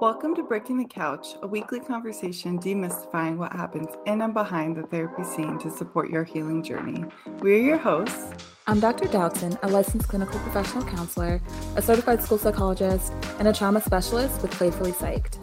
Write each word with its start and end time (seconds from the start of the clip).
Welcome 0.00 0.36
to 0.36 0.44
Breaking 0.44 0.78
the 0.78 0.84
Couch, 0.84 1.34
a 1.42 1.46
weekly 1.48 1.80
conversation 1.80 2.60
demystifying 2.60 3.36
what 3.36 3.52
happens 3.52 3.88
in 4.06 4.22
and 4.22 4.32
behind 4.32 4.76
the 4.76 4.84
therapy 4.84 5.24
scene 5.24 5.58
to 5.58 5.72
support 5.72 6.08
your 6.08 6.22
healing 6.22 6.62
journey. 6.62 7.04
We're 7.40 7.58
your 7.58 7.78
hosts. 7.78 8.32
I'm 8.68 8.78
Dr. 8.78 9.06
Dotson, 9.06 9.58
a 9.64 9.68
licensed 9.68 10.06
clinical 10.06 10.38
professional 10.38 10.84
counselor, 10.84 11.40
a 11.74 11.82
certified 11.82 12.22
school 12.22 12.38
psychologist, 12.38 13.12
and 13.40 13.48
a 13.48 13.52
trauma 13.52 13.80
specialist 13.80 14.40
with 14.40 14.52
Playfully 14.52 14.92
Psyched. 14.92 15.38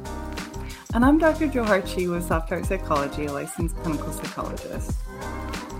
And 0.93 1.03
I'm 1.03 1.17
Dr. 1.17 1.47
Joe 1.47 1.65
Harchi 1.65 2.09
with 2.09 2.23
Soft 2.23 2.47
Heart 2.47 2.65
Psychology, 2.65 3.25
a 3.25 3.33
licensed 3.33 3.75
clinical 3.79 4.13
psychologist. 4.13 4.93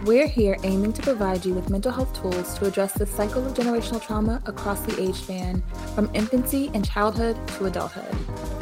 We're 0.03 0.27
here 0.27 0.57
aiming 0.63 0.93
to 0.93 1.01
provide 1.01 1.45
you 1.45 1.53
with 1.53 1.69
mental 1.69 1.91
health 1.91 2.13
tools 2.21 2.59
to 2.59 2.65
address 2.65 2.93
the 2.93 3.07
cycle 3.07 3.43
of 3.43 3.53
generational 3.53 3.99
trauma 3.99 4.39
across 4.45 4.81
the 4.81 5.01
age 5.01 5.15
span, 5.15 5.63
from 5.95 6.11
infancy 6.13 6.69
and 6.73 6.85
childhood 6.85 7.35
to 7.47 7.65
adulthood. 7.65 8.54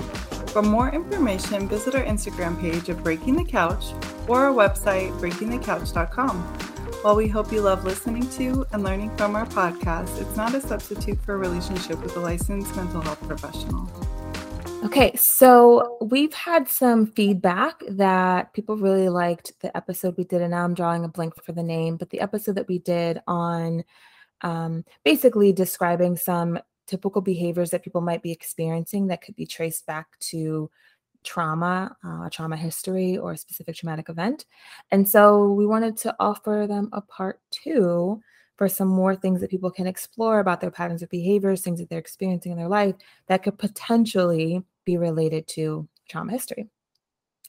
For 0.53 0.61
more 0.61 0.91
information, 0.91 1.67
visit 1.67 1.95
our 1.95 2.03
Instagram 2.03 2.61
page 2.61 2.87
of 2.87 3.03
Breaking 3.03 3.35
the 3.35 3.43
Couch 3.43 3.85
or 4.27 4.45
our 4.45 4.53
website, 4.53 5.09
breakingthecouch.com. 5.19 6.43
While 7.01 7.15
we 7.15 7.27
hope 7.27 7.51
you 7.51 7.61
love 7.61 7.85
listening 7.85 8.29
to 8.33 8.63
and 8.71 8.83
learning 8.83 9.17
from 9.17 9.35
our 9.35 9.47
podcast, 9.47 10.21
it's 10.21 10.37
not 10.37 10.53
a 10.53 10.61
substitute 10.61 11.19
for 11.21 11.33
a 11.33 11.37
relationship 11.39 11.99
with 12.03 12.15
a 12.17 12.19
licensed 12.19 12.75
mental 12.75 13.01
health 13.01 13.19
professional. 13.27 13.89
Okay, 14.85 15.15
so 15.15 15.97
we've 16.01 16.35
had 16.35 16.69
some 16.69 17.07
feedback 17.07 17.81
that 17.89 18.53
people 18.53 18.77
really 18.77 19.09
liked 19.09 19.59
the 19.61 19.75
episode 19.75 20.15
we 20.19 20.23
did, 20.23 20.43
and 20.43 20.51
now 20.51 20.65
I'm 20.65 20.75
drawing 20.75 21.03
a 21.03 21.07
blank 21.07 21.33
for 21.43 21.53
the 21.53 21.63
name, 21.63 21.97
but 21.97 22.11
the 22.11 22.21
episode 22.21 22.53
that 22.57 22.67
we 22.67 22.77
did 22.77 23.19
on 23.25 23.83
um, 24.41 24.85
basically 25.03 25.51
describing 25.51 26.15
some 26.15 26.59
typical 26.87 27.21
behaviors 27.21 27.69
that 27.71 27.83
people 27.83 28.01
might 28.01 28.21
be 28.21 28.31
experiencing 28.31 29.07
that 29.07 29.21
could 29.21 29.35
be 29.35 29.45
traced 29.45 29.85
back 29.85 30.07
to 30.19 30.69
trauma, 31.23 31.95
uh, 32.03 32.29
trauma 32.29 32.57
history, 32.57 33.17
or 33.17 33.31
a 33.31 33.37
specific 33.37 33.75
traumatic 33.75 34.09
event. 34.09 34.45
And 34.91 35.07
so 35.07 35.51
we 35.53 35.65
wanted 35.65 35.97
to 35.97 36.15
offer 36.19 36.65
them 36.67 36.89
a 36.91 37.01
part 37.01 37.39
two 37.51 38.21
for 38.57 38.67
some 38.67 38.87
more 38.87 39.15
things 39.15 39.41
that 39.41 39.49
people 39.49 39.71
can 39.71 39.87
explore 39.87 40.39
about 40.39 40.61
their 40.61 40.71
patterns 40.71 41.01
of 41.01 41.09
behaviors, 41.09 41.61
things 41.61 41.79
that 41.79 41.89
they're 41.89 41.99
experiencing 41.99 42.51
in 42.51 42.57
their 42.57 42.67
life 42.67 42.95
that 43.27 43.43
could 43.43 43.57
potentially 43.57 44.63
be 44.85 44.97
related 44.97 45.47
to 45.47 45.87
trauma 46.07 46.31
history 46.31 46.67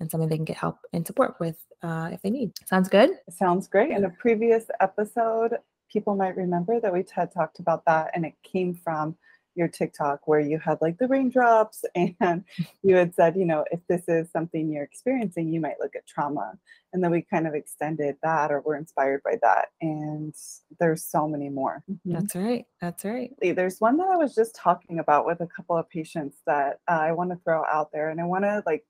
and 0.00 0.10
something 0.10 0.28
they 0.28 0.36
can 0.36 0.44
get 0.44 0.56
help 0.56 0.78
and 0.92 1.06
support 1.06 1.34
with 1.41 1.64
uh, 1.82 2.08
if 2.12 2.22
they 2.22 2.30
need. 2.30 2.52
Sounds 2.66 2.88
good? 2.88 3.10
Sounds 3.30 3.69
great. 3.69 3.91
In 3.91 4.04
a 4.04 4.10
previous 4.10 4.64
episode, 4.80 5.58
people 5.92 6.14
might 6.14 6.36
remember 6.36 6.80
that 6.80 6.92
we 6.92 7.04
had 7.14 7.32
talked 7.32 7.58
about 7.58 7.84
that, 7.86 8.10
and 8.14 8.24
it 8.24 8.34
came 8.42 8.74
from 8.74 9.16
your 9.56 9.68
TikTok 9.68 10.26
where 10.26 10.41
you 10.41 10.58
had 10.58 10.78
like 10.80 10.98
the 10.98 11.06
raindrops, 11.06 11.84
and 11.94 12.44
you 12.82 12.96
had 12.96 13.14
said, 13.14 13.36
you 13.36 13.44
know, 13.44 13.64
if 13.70 13.80
this 13.88 14.02
is 14.08 14.30
something 14.30 14.72
you're 14.72 14.84
experiencing, 14.84 15.52
you 15.52 15.60
might 15.60 15.80
look 15.80 15.94
at 15.94 16.06
trauma. 16.06 16.54
And 16.92 17.02
then 17.02 17.10
we 17.10 17.22
kind 17.22 17.46
of 17.46 17.54
extended 17.54 18.16
that 18.22 18.50
or 18.50 18.60
were 18.60 18.76
inspired 18.76 19.22
by 19.24 19.38
that. 19.42 19.68
And 19.80 20.34
there's 20.78 21.04
so 21.04 21.28
many 21.28 21.48
more. 21.48 21.82
Mm-hmm. 21.91 22.12
That's 22.12 22.34
right. 22.34 22.64
That's 22.80 23.04
right. 23.04 23.32
There's 23.41 23.80
one 23.80 23.96
that 23.98 24.08
I 24.08 24.16
was 24.16 24.34
just 24.34 24.54
talking 24.54 24.98
about 24.98 25.26
with 25.26 25.41
a 25.41 25.48
couple 25.48 25.76
of 25.76 25.88
patients 25.88 26.38
that 26.46 26.78
uh, 26.88 26.92
I 26.92 27.12
want 27.12 27.30
to 27.30 27.38
throw 27.44 27.64
out 27.64 27.91
there. 27.92 28.10
And 28.10 28.20
I 28.20 28.24
want 28.24 28.44
to 28.44 28.62
like 28.66 28.84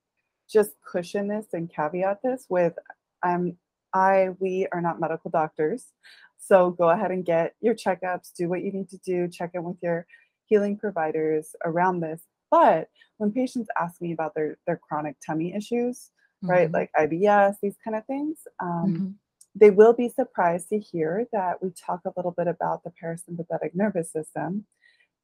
just 0.49 0.71
cushion 0.85 1.27
this 1.27 1.47
and 1.53 1.73
caveat 1.73 2.19
this 2.23 2.45
with 2.49 2.73
I'm 3.23 3.57
I 3.93 4.29
we 4.39 4.67
are 4.71 4.81
not 4.81 4.99
medical 4.99 5.31
doctors. 5.31 5.87
So 6.37 6.71
go 6.71 6.89
ahead 6.89 7.11
and 7.11 7.25
get 7.25 7.55
your 7.61 7.73
checkups, 7.73 8.33
do 8.37 8.49
what 8.49 8.63
you 8.63 8.71
need 8.71 8.89
to 8.89 8.97
do, 8.99 9.27
check 9.27 9.51
in 9.53 9.63
with 9.63 9.77
your 9.81 10.05
healing 10.45 10.77
providers 10.77 11.55
around 11.65 12.01
this. 12.01 12.21
But 12.51 12.89
when 13.17 13.31
patients 13.31 13.69
ask 13.79 14.01
me 14.01 14.11
about 14.13 14.35
their 14.35 14.57
their 14.67 14.77
chronic 14.77 15.15
tummy 15.25 15.53
issues, 15.55 16.11
mm-hmm. 16.43 16.51
right, 16.51 16.71
like 16.71 16.91
IBS, 16.97 17.55
these 17.61 17.77
kind 17.83 17.97
of 17.97 18.05
things, 18.05 18.39
um, 18.59 18.85
mm-hmm. 18.87 19.07
they 19.55 19.71
will 19.71 19.93
be 19.93 20.09
surprised 20.09 20.69
to 20.69 20.79
hear 20.79 21.27
that 21.33 21.63
we 21.63 21.71
talk 21.71 22.01
a 22.05 22.13
little 22.15 22.31
bit 22.31 22.47
about 22.47 22.83
the 22.83 22.91
parasympathetic 23.01 23.73
nervous 23.73 24.11
system 24.11 24.65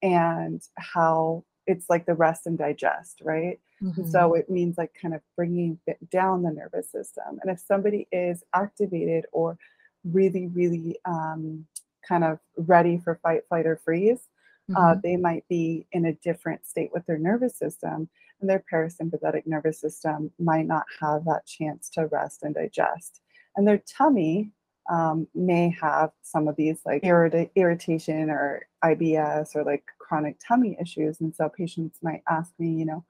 and 0.01 0.61
how 0.77 1.43
it's 1.67 1.85
like 1.89 2.05
the 2.05 2.15
rest 2.15 2.47
and 2.47 2.57
digest, 2.57 3.21
right? 3.23 3.59
Mm-hmm. 3.81 4.09
So 4.09 4.33
it 4.33 4.49
means 4.49 4.77
like 4.77 4.91
kind 4.99 5.13
of 5.13 5.21
bringing 5.35 5.79
down 6.11 6.43
the 6.43 6.51
nervous 6.51 6.91
system. 6.91 7.39
And 7.41 7.51
if 7.51 7.59
somebody 7.59 8.07
is 8.11 8.43
activated 8.53 9.25
or 9.31 9.57
really, 10.03 10.47
really 10.47 10.97
um, 11.05 11.65
kind 12.07 12.23
of 12.23 12.39
ready 12.57 12.97
for 12.97 13.19
fight, 13.21 13.41
flight, 13.47 13.65
or 13.65 13.77
freeze, 13.77 14.29
uh, 14.69 14.73
mm-hmm. 14.73 14.75
uh, 14.75 14.95
they 15.03 15.17
might 15.17 15.47
be 15.47 15.85
in 15.91 16.05
a 16.05 16.13
different 16.13 16.65
state 16.65 16.89
with 16.93 17.05
their 17.05 17.17
nervous 17.17 17.57
system, 17.57 18.09
and 18.39 18.49
their 18.49 18.63
parasympathetic 18.71 19.45
nervous 19.45 19.79
system 19.79 20.31
might 20.39 20.65
not 20.65 20.85
have 20.99 21.25
that 21.25 21.45
chance 21.45 21.89
to 21.89 22.07
rest 22.07 22.43
and 22.43 22.55
digest. 22.55 23.21
And 23.55 23.67
their 23.67 23.79
tummy 23.79 24.51
um, 24.89 25.27
may 25.35 25.75
have 25.81 26.11
some 26.21 26.47
of 26.47 26.55
these 26.55 26.81
like 26.85 27.03
irrit- 27.03 27.51
irritation 27.55 28.29
or 28.29 28.65
IBS 28.83 29.55
or 29.55 29.63
like 29.63 29.83
chronic 29.99 30.37
tummy 30.45 30.77
issues. 30.81 31.21
And 31.21 31.35
so 31.35 31.49
patients 31.49 31.99
might 32.01 32.23
ask 32.29 32.51
me, 32.57 32.71
you 32.71 32.85
know, 32.85 33.05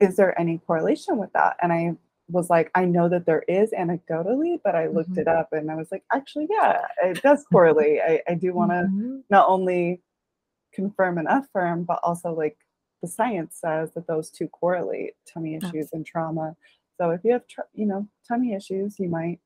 is 0.00 0.16
there 0.16 0.38
any 0.40 0.58
correlation 0.58 1.18
with 1.18 1.32
that? 1.32 1.56
And 1.60 1.72
I 1.72 1.96
was 2.28 2.50
like, 2.50 2.70
I 2.74 2.84
know 2.84 3.08
that 3.08 3.26
there 3.26 3.42
is 3.48 3.70
anecdotally, 3.72 4.60
but 4.62 4.74
I 4.74 4.86
looked 4.88 5.10
mm-hmm. 5.10 5.20
it 5.20 5.28
up 5.28 5.52
and 5.52 5.70
I 5.70 5.74
was 5.74 5.88
like, 5.90 6.04
actually, 6.12 6.46
yeah, 6.50 6.82
it 7.02 7.22
does 7.22 7.44
correlate. 7.50 8.00
I, 8.06 8.22
I 8.28 8.34
do 8.34 8.52
want 8.52 8.70
to 8.70 8.88
mm-hmm. 8.90 9.18
not 9.30 9.48
only 9.48 10.02
confirm 10.72 11.18
and 11.18 11.28
affirm, 11.28 11.84
but 11.84 12.00
also 12.02 12.34
like 12.34 12.58
the 13.02 13.08
science 13.08 13.58
says 13.60 13.90
that 13.94 14.06
those 14.06 14.30
two 14.30 14.48
correlate 14.48 15.14
tummy 15.26 15.54
issues 15.54 15.64
Absolutely. 15.64 15.88
and 15.92 16.06
trauma. 16.06 16.56
So 17.00 17.10
if 17.10 17.20
you 17.24 17.32
have, 17.32 17.42
you 17.72 17.86
know, 17.86 18.06
tummy 18.26 18.54
issues, 18.54 18.98
you 18.98 19.08
might 19.08 19.40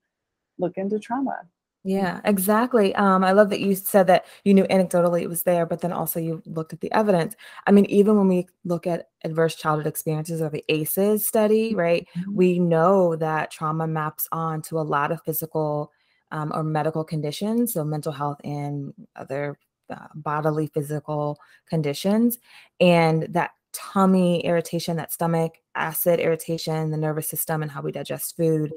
look 0.59 0.77
into 0.77 0.99
trauma. 0.99 1.43
Yeah, 1.85 2.21
exactly. 2.25 2.95
Um, 2.95 3.25
I 3.25 3.33
love 3.33 3.51
that 3.51 3.59
you 3.59 3.75
said 3.75 4.07
that 4.07 4.27
you 4.45 4.55
knew 4.55 4.65
anecdotally 4.65 5.23
it 5.23 5.29
was 5.29 5.43
there, 5.43 5.67
but 5.67 5.81
then 5.81 5.93
also 5.93 6.21
you 6.21 6.41
looked 6.47 6.73
at 6.73 6.81
the 6.81 6.93
evidence. 6.93 7.35
I 7.67 7.73
mean, 7.73 7.87
even 7.87 8.17
when 8.17 8.29
we 8.29 8.47
look 8.65 8.87
at 8.87 9.09
adverse 9.25 9.57
childhood 9.57 9.89
experiences 9.89 10.41
or 10.41 10.49
the 10.49 10.65
ACEs 10.69 11.27
study, 11.27 11.75
right, 11.75 12.07
mm-hmm. 12.17 12.35
we 12.35 12.61
know 12.61 13.17
that 13.17 13.51
trauma 13.51 13.89
maps 13.89 14.29
on 14.31 14.63
to 14.63 14.79
a 14.79 14.83
lot 14.83 15.11
of 15.11 15.23
physical 15.25 15.91
um, 16.31 16.53
or 16.55 16.63
medical 16.63 17.03
conditions, 17.03 17.75
so 17.75 17.85
mental 17.85 18.13
health 18.13 18.41
and 18.45 18.95
other 19.17 19.59
uh, 19.91 20.07
bodily 20.15 20.69
physical 20.69 21.39
conditions 21.69 22.39
and 22.81 23.25
that 23.31 23.51
tummy 23.73 24.45
irritation 24.45 24.97
that 24.97 25.13
stomach 25.13 25.55
acid 25.75 26.21
irritation 26.21 26.91
the 26.91 26.97
nervous 26.97 27.29
system 27.29 27.63
and 27.63 27.71
how 27.71 27.83
we 27.83 27.91
digest 27.91 28.37
food 28.37 28.73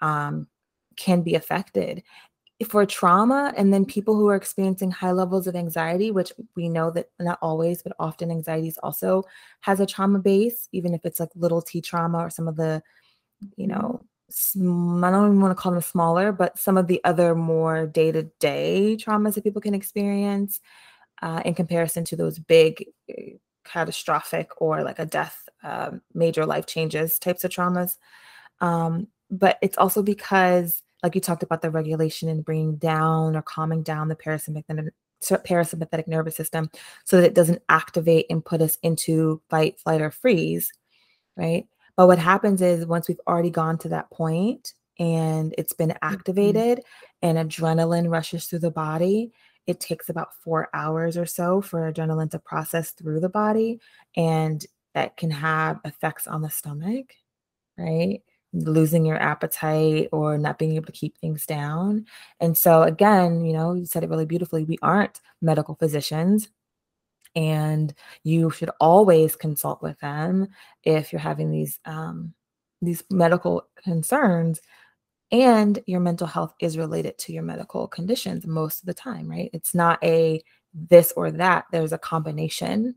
um, 0.00 0.46
can 0.96 1.22
be 1.22 1.34
affected 1.34 2.02
for 2.66 2.84
trauma 2.84 3.52
and 3.56 3.72
then 3.72 3.84
people 3.84 4.16
who 4.16 4.26
are 4.28 4.34
experiencing 4.34 4.90
high 4.90 5.12
levels 5.12 5.46
of 5.46 5.54
anxiety 5.54 6.10
which 6.10 6.32
we 6.56 6.68
know 6.68 6.90
that 6.90 7.08
not 7.20 7.38
always 7.40 7.82
but 7.82 7.92
often 8.00 8.30
anxieties 8.30 8.78
also 8.82 9.22
has 9.60 9.78
a 9.78 9.86
trauma 9.86 10.18
base 10.18 10.68
even 10.72 10.92
if 10.92 11.04
it's 11.04 11.20
like 11.20 11.30
little 11.36 11.62
t 11.62 11.80
trauma 11.80 12.18
or 12.18 12.30
some 12.30 12.48
of 12.48 12.56
the 12.56 12.82
you 13.56 13.66
know 13.66 14.04
I 14.30 15.10
don't 15.10 15.26
even 15.26 15.40
want 15.40 15.56
to 15.56 15.60
call 15.60 15.72
them 15.72 15.80
smaller, 15.80 16.32
but 16.32 16.58
some 16.58 16.76
of 16.76 16.86
the 16.86 17.00
other 17.04 17.34
more 17.34 17.86
day 17.86 18.12
to 18.12 18.24
day 18.40 18.96
traumas 19.00 19.34
that 19.34 19.44
people 19.44 19.62
can 19.62 19.74
experience 19.74 20.60
uh, 21.22 21.40
in 21.44 21.54
comparison 21.54 22.04
to 22.04 22.16
those 22.16 22.38
big, 22.38 22.84
eh, 23.08 23.32
catastrophic 23.64 24.50
or 24.60 24.82
like 24.82 24.98
a 24.98 25.06
death, 25.06 25.48
uh, 25.62 25.92
major 26.14 26.44
life 26.46 26.66
changes 26.66 27.18
types 27.18 27.44
of 27.44 27.50
traumas. 27.50 27.96
Um, 28.60 29.08
but 29.30 29.58
it's 29.62 29.78
also 29.78 30.02
because, 30.02 30.82
like 31.02 31.14
you 31.14 31.20
talked 31.20 31.42
about, 31.42 31.62
the 31.62 31.70
regulation 31.70 32.28
and 32.28 32.44
bringing 32.44 32.76
down 32.76 33.36
or 33.36 33.42
calming 33.42 33.82
down 33.82 34.08
the 34.08 34.16
parasympathetic 34.16 34.90
parasympathetic 35.22 36.06
nervous 36.06 36.36
system 36.36 36.70
so 37.04 37.16
that 37.16 37.26
it 37.26 37.34
doesn't 37.34 37.62
activate 37.68 38.26
and 38.30 38.44
put 38.44 38.60
us 38.62 38.78
into 38.82 39.42
fight, 39.50 39.78
flight, 39.78 40.00
or 40.00 40.10
freeze, 40.10 40.72
right? 41.36 41.66
But 41.96 42.06
what 42.06 42.18
happens 42.20 42.62
is 42.62 42.86
once 42.86 43.08
we've 43.08 43.20
already 43.26 43.50
gone 43.50 43.78
to 43.78 43.88
that 43.88 44.10
point 44.10 44.74
and 44.98 45.54
it's 45.58 45.72
been 45.72 45.90
mm-hmm. 45.90 46.14
activated 46.14 46.78
mm-hmm. 46.78 47.38
and 47.38 47.50
adrenaline 47.50 48.10
rushes 48.10 48.46
through 48.46 48.60
the 48.60 48.70
body, 48.70 49.32
it 49.66 49.80
takes 49.80 50.08
about 50.08 50.34
four 50.42 50.68
hours 50.72 51.16
or 51.16 51.26
so 51.26 51.60
for 51.60 51.92
adrenaline 51.92 52.30
to 52.30 52.38
process 52.38 52.92
through 52.92 53.20
the 53.20 53.28
body. 53.28 53.80
And 54.16 54.64
that 54.94 55.16
can 55.16 55.30
have 55.30 55.80
effects 55.84 56.26
on 56.26 56.42
the 56.42 56.50
stomach, 56.50 57.12
right? 57.76 58.22
Losing 58.52 59.04
your 59.04 59.20
appetite 59.20 60.08
or 60.10 60.38
not 60.38 60.58
being 60.58 60.74
able 60.74 60.86
to 60.86 60.92
keep 60.92 61.18
things 61.18 61.44
down. 61.44 62.06
And 62.40 62.56
so, 62.56 62.82
again, 62.82 63.44
you 63.44 63.52
know, 63.52 63.74
you 63.74 63.84
said 63.84 64.04
it 64.04 64.10
really 64.10 64.24
beautifully. 64.24 64.64
We 64.64 64.78
aren't 64.82 65.20
medical 65.42 65.74
physicians 65.74 66.48
and 67.34 67.94
you 68.24 68.50
should 68.50 68.70
always 68.80 69.36
consult 69.36 69.82
with 69.82 69.98
them 70.00 70.48
if 70.84 71.12
you're 71.12 71.20
having 71.20 71.50
these 71.50 71.78
um, 71.84 72.34
these 72.80 73.02
medical 73.10 73.68
concerns 73.82 74.60
and 75.30 75.78
your 75.86 76.00
mental 76.00 76.26
health 76.26 76.54
is 76.60 76.78
related 76.78 77.18
to 77.18 77.32
your 77.32 77.42
medical 77.42 77.86
conditions 77.86 78.46
most 78.46 78.80
of 78.80 78.86
the 78.86 78.94
time 78.94 79.30
right 79.30 79.50
it's 79.52 79.74
not 79.74 80.02
a 80.02 80.42
this 80.74 81.12
or 81.16 81.30
that 81.30 81.64
there's 81.70 81.92
a 81.92 81.98
combination 81.98 82.94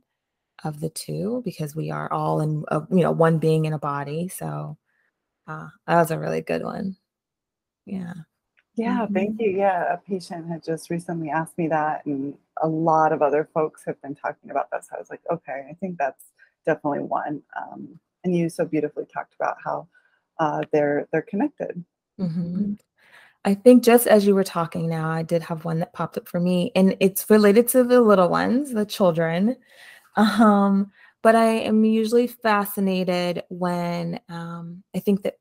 of 0.63 0.79
the 0.79 0.89
two 0.89 1.41
because 1.43 1.75
we 1.75 1.89
are 1.89 2.11
all 2.11 2.41
in 2.41 2.63
a, 2.69 2.81
you 2.89 3.01
know 3.01 3.11
one 3.11 3.37
being 3.37 3.65
in 3.65 3.73
a 3.73 3.79
body 3.79 4.27
so 4.27 4.77
uh, 5.47 5.67
that 5.87 5.95
was 5.95 6.11
a 6.11 6.19
really 6.19 6.41
good 6.41 6.63
one 6.63 6.95
yeah 7.85 8.13
yeah 8.75 9.05
thank 9.13 9.31
mm-hmm. 9.31 9.43
you 9.43 9.57
yeah 9.57 9.93
a 9.93 9.97
patient 9.97 10.47
had 10.47 10.63
just 10.63 10.89
recently 10.89 11.29
asked 11.29 11.57
me 11.57 11.67
that 11.67 12.05
and 12.05 12.35
a 12.61 12.67
lot 12.67 13.11
of 13.11 13.21
other 13.21 13.47
folks 13.53 13.83
have 13.85 14.01
been 14.01 14.15
talking 14.15 14.51
about 14.51 14.69
that. 14.71 14.85
so 14.85 14.95
i 14.95 14.99
was 14.99 15.09
like 15.09 15.21
okay 15.31 15.67
i 15.69 15.73
think 15.79 15.97
that's 15.97 16.25
definitely 16.65 16.99
one 16.99 17.41
um, 17.59 17.99
and 18.23 18.35
you 18.35 18.49
so 18.49 18.65
beautifully 18.65 19.05
talked 19.11 19.33
about 19.35 19.57
how 19.63 19.87
uh, 20.39 20.61
they're 20.71 21.07
they're 21.11 21.21
connected 21.23 21.83
mm-hmm. 22.19 22.73
I 23.43 23.55
think 23.55 23.83
just 23.83 24.05
as 24.05 24.27
you 24.27 24.35
were 24.35 24.43
talking 24.43 24.87
now, 24.87 25.09
I 25.09 25.23
did 25.23 25.41
have 25.41 25.65
one 25.65 25.79
that 25.79 25.93
popped 25.93 26.17
up 26.17 26.27
for 26.27 26.39
me, 26.39 26.71
and 26.75 26.95
it's 26.99 27.27
related 27.29 27.67
to 27.69 27.83
the 27.83 28.01
little 28.01 28.29
ones, 28.29 28.71
the 28.71 28.85
children. 28.85 29.57
Um, 30.15 30.91
but 31.21 31.35
I 31.35 31.45
am 31.45 31.83
usually 31.83 32.27
fascinated 32.27 33.43
when 33.49 34.19
um, 34.29 34.83
I 34.95 34.99
think 34.99 35.23
that 35.23 35.35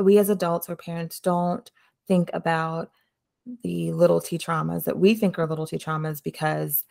we 0.00 0.18
as 0.18 0.28
adults 0.28 0.68
or 0.68 0.76
parents 0.76 1.20
don't 1.20 1.70
think 2.08 2.30
about 2.34 2.90
the 3.62 3.92
little 3.92 4.20
t 4.20 4.38
traumas 4.38 4.84
that 4.84 4.98
we 4.98 5.14
think 5.14 5.38
are 5.38 5.46
little 5.46 5.66
t 5.66 5.78
traumas 5.78 6.22
because 6.22 6.84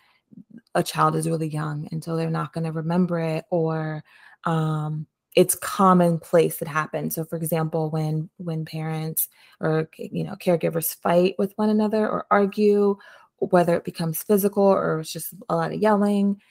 a 0.73 0.83
child 0.83 1.15
is 1.15 1.29
really 1.29 1.47
young 1.47 1.87
and 1.91 2.03
so 2.03 2.15
they're 2.15 2.29
not 2.29 2.53
going 2.53 2.63
to 2.63 2.71
remember 2.71 3.19
it 3.19 3.45
or 3.51 4.03
um, 4.45 5.05
it's 5.35 5.55
commonplace 5.55 6.57
that 6.57 6.67
happens. 6.67 7.15
So, 7.15 7.25
for 7.25 7.35
example, 7.35 7.89
when 7.89 8.29
when 8.37 8.65
parents 8.65 9.27
or 9.59 9.89
you 9.97 10.23
know 10.23 10.35
caregivers 10.35 10.95
fight 10.95 11.35
with 11.37 11.53
one 11.57 11.69
another 11.69 12.07
or 12.09 12.25
argue, 12.31 12.97
whether 13.39 13.75
it 13.75 13.83
becomes 13.83 14.23
physical 14.23 14.63
or 14.63 15.01
it's 15.01 15.11
just 15.11 15.33
a 15.49 15.55
lot 15.55 15.73
of 15.73 15.81
yelling, 15.81 16.41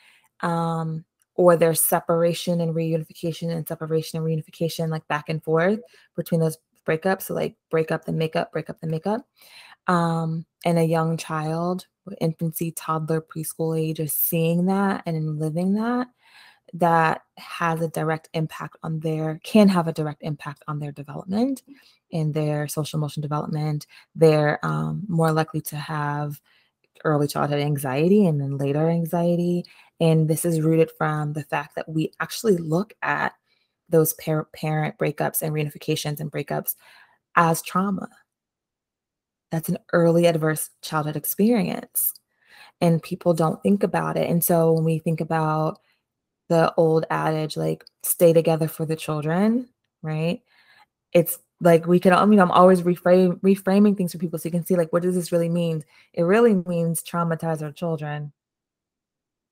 um, 0.41 1.05
or 1.37 1.57
there's 1.57 1.81
separation 1.81 2.61
and 2.61 2.75
reunification 2.75 3.51
and 3.51 3.67
separation 3.67 4.19
and 4.19 4.27
reunification, 4.27 4.89
like 4.89 5.07
back 5.09 5.29
and 5.29 5.43
forth 5.43 5.81
between 6.17 6.41
those 6.41 6.59
breakups. 6.87 7.23
So, 7.23 7.35
like 7.35 7.57
break 7.71 7.91
up 7.91 8.05
then 8.05 8.19
make 8.19 8.37
up, 8.37 8.53
break 8.53 8.71
up 8.71 8.81
then 8.81 8.91
make 8.91 9.07
up. 9.07 9.27
Um, 9.87 10.47
and 10.65 10.79
a 10.79 10.85
young 10.85 11.17
child, 11.17 11.87
infancy, 12.21 12.71
toddler, 12.73 13.21
preschool 13.21 13.79
age, 13.79 14.01
is 14.01 14.13
seeing 14.13 14.67
that 14.67 15.03
and 15.07 15.39
living 15.39 15.75
that 15.75 16.09
that 16.73 17.23
has 17.37 17.81
a 17.81 17.89
direct 17.89 18.29
impact 18.35 18.77
on 18.83 19.01
their 19.01 19.41
can 19.45 19.69
have 19.69 19.87
a 19.87 19.93
direct 19.93 20.23
impact 20.23 20.65
on 20.67 20.81
their 20.81 20.91
development 20.91 21.63
in 22.11 22.33
their 22.33 22.67
social 22.67 22.99
emotion 22.99 23.21
development 23.21 23.87
they're 24.15 24.59
um, 24.65 25.03
more 25.09 25.31
likely 25.31 25.61
to 25.61 25.77
have 25.77 26.41
early 27.05 27.29
childhood 27.29 27.61
anxiety 27.61 28.27
and 28.27 28.41
then 28.41 28.57
later 28.57 28.89
anxiety 28.89 29.65
and 30.01 30.29
this 30.29 30.45
is 30.45 30.61
rooted 30.61 30.91
from 30.97 31.33
the 31.33 31.45
fact 31.45 31.75
that 31.77 31.89
we 31.89 32.13
actually 32.21 32.57
look 32.57 32.95
at 33.03 33.33
those 33.89 34.13
par- 34.15 34.49
parent 34.55 34.97
breakups 34.99 35.43
and 35.43 35.53
reunifications 35.53 36.21
and 36.21 36.33
breakups 36.33 36.75
as 37.37 37.63
trauma 37.63 38.09
that's 39.51 39.69
an 39.69 39.79
early 39.93 40.27
adverse 40.27 40.71
childhood 40.83 41.17
experience 41.17 42.15
and 42.81 43.03
people 43.03 43.35
don't 43.35 43.63
think 43.63 43.83
about 43.83 44.17
it 44.17 44.29
and 44.29 44.43
so 44.43 44.73
when 44.73 44.85
we 44.85 44.99
think 44.99 45.21
about 45.21 45.79
the 46.49 46.73
old 46.77 47.07
adage 47.11 47.57
like 47.57 47.85
stay 48.03 48.33
together 48.33 48.69
for 48.69 48.85
the 48.85 48.97
children, 48.97 49.69
right? 50.03 50.43
It's 51.13 51.39
like 51.61 51.87
we 51.87 52.01
can 52.01 52.13
I 52.13 52.25
mean 52.27 52.41
I'm 52.41 52.51
always 52.51 52.83
reframe 52.83 53.41
reframing 53.41 53.97
things 53.97 54.13
for 54.13 54.19
people 54.19 54.39
so 54.39 54.47
you 54.47 54.53
can 54.53 54.67
see 54.67 54.77
like 54.77 54.93
what 54.93 55.03
does 55.03 55.15
this 55.15 55.33
really 55.33 55.49
mean? 55.49 55.85
It 56.13 56.23
really 56.25 56.55
means 56.67 57.03
traumatize 57.03 57.63
our 57.63 57.73
children. 57.73 58.33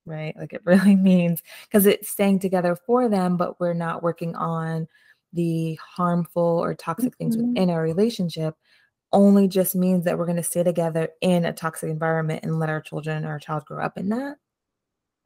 Right? 0.05 0.35
Like 0.37 0.53
it 0.53 0.61
really 0.65 0.95
means 0.97 1.41
because 1.63 1.85
it's 1.85 2.09
staying 2.09 2.39
together 2.39 2.75
for 2.75 3.07
them, 3.09 3.37
but 3.37 3.59
we're 3.59 3.73
not 3.73 4.03
working 4.03 4.35
on 4.35 4.87
the 5.33 5.75
harmful 5.75 6.43
or 6.43 6.73
toxic 6.75 7.15
things 7.17 7.37
Mhm. 7.37 7.49
within 7.55 7.69
our 7.69 7.81
relationship 7.81 8.55
only 9.13 9.47
just 9.47 9.75
means 9.75 10.05
that 10.05 10.17
we're 10.17 10.25
going 10.27 10.37
to 10.37 10.43
stay 10.43 10.63
together 10.63 11.09
in 11.21 11.45
a 11.45 11.53
toxic 11.53 11.89
environment 11.89 12.43
and 12.43 12.59
let 12.59 12.69
our 12.69 12.81
children 12.81 13.25
or 13.25 13.29
our 13.31 13.39
child 13.39 13.65
grow 13.65 13.83
up 13.85 13.97
in 13.97 14.09
that 14.09 14.37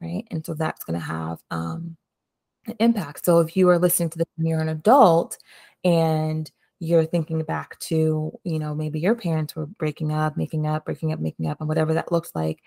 right? 0.00 0.24
And 0.30 0.44
so 0.44 0.54
that's 0.54 0.84
going 0.84 0.98
to 0.98 1.04
have 1.04 1.38
um, 1.50 1.96
an 2.66 2.74
impact. 2.80 3.24
So 3.24 3.40
if 3.40 3.56
you 3.56 3.68
are 3.70 3.78
listening 3.78 4.10
to 4.10 4.18
this 4.18 4.26
and 4.38 4.48
you're 4.48 4.60
an 4.60 4.68
adult 4.70 5.38
and 5.84 6.50
you're 6.80 7.06
thinking 7.06 7.42
back 7.42 7.78
to, 7.80 8.32
you 8.44 8.58
know, 8.58 8.74
maybe 8.74 9.00
your 9.00 9.14
parents 9.16 9.56
were 9.56 9.66
breaking 9.66 10.12
up, 10.12 10.36
making 10.36 10.66
up, 10.66 10.84
breaking 10.84 11.12
up, 11.12 11.20
making 11.20 11.48
up, 11.48 11.60
and 11.60 11.68
whatever 11.68 11.94
that 11.94 12.12
looks 12.12 12.32
like, 12.34 12.60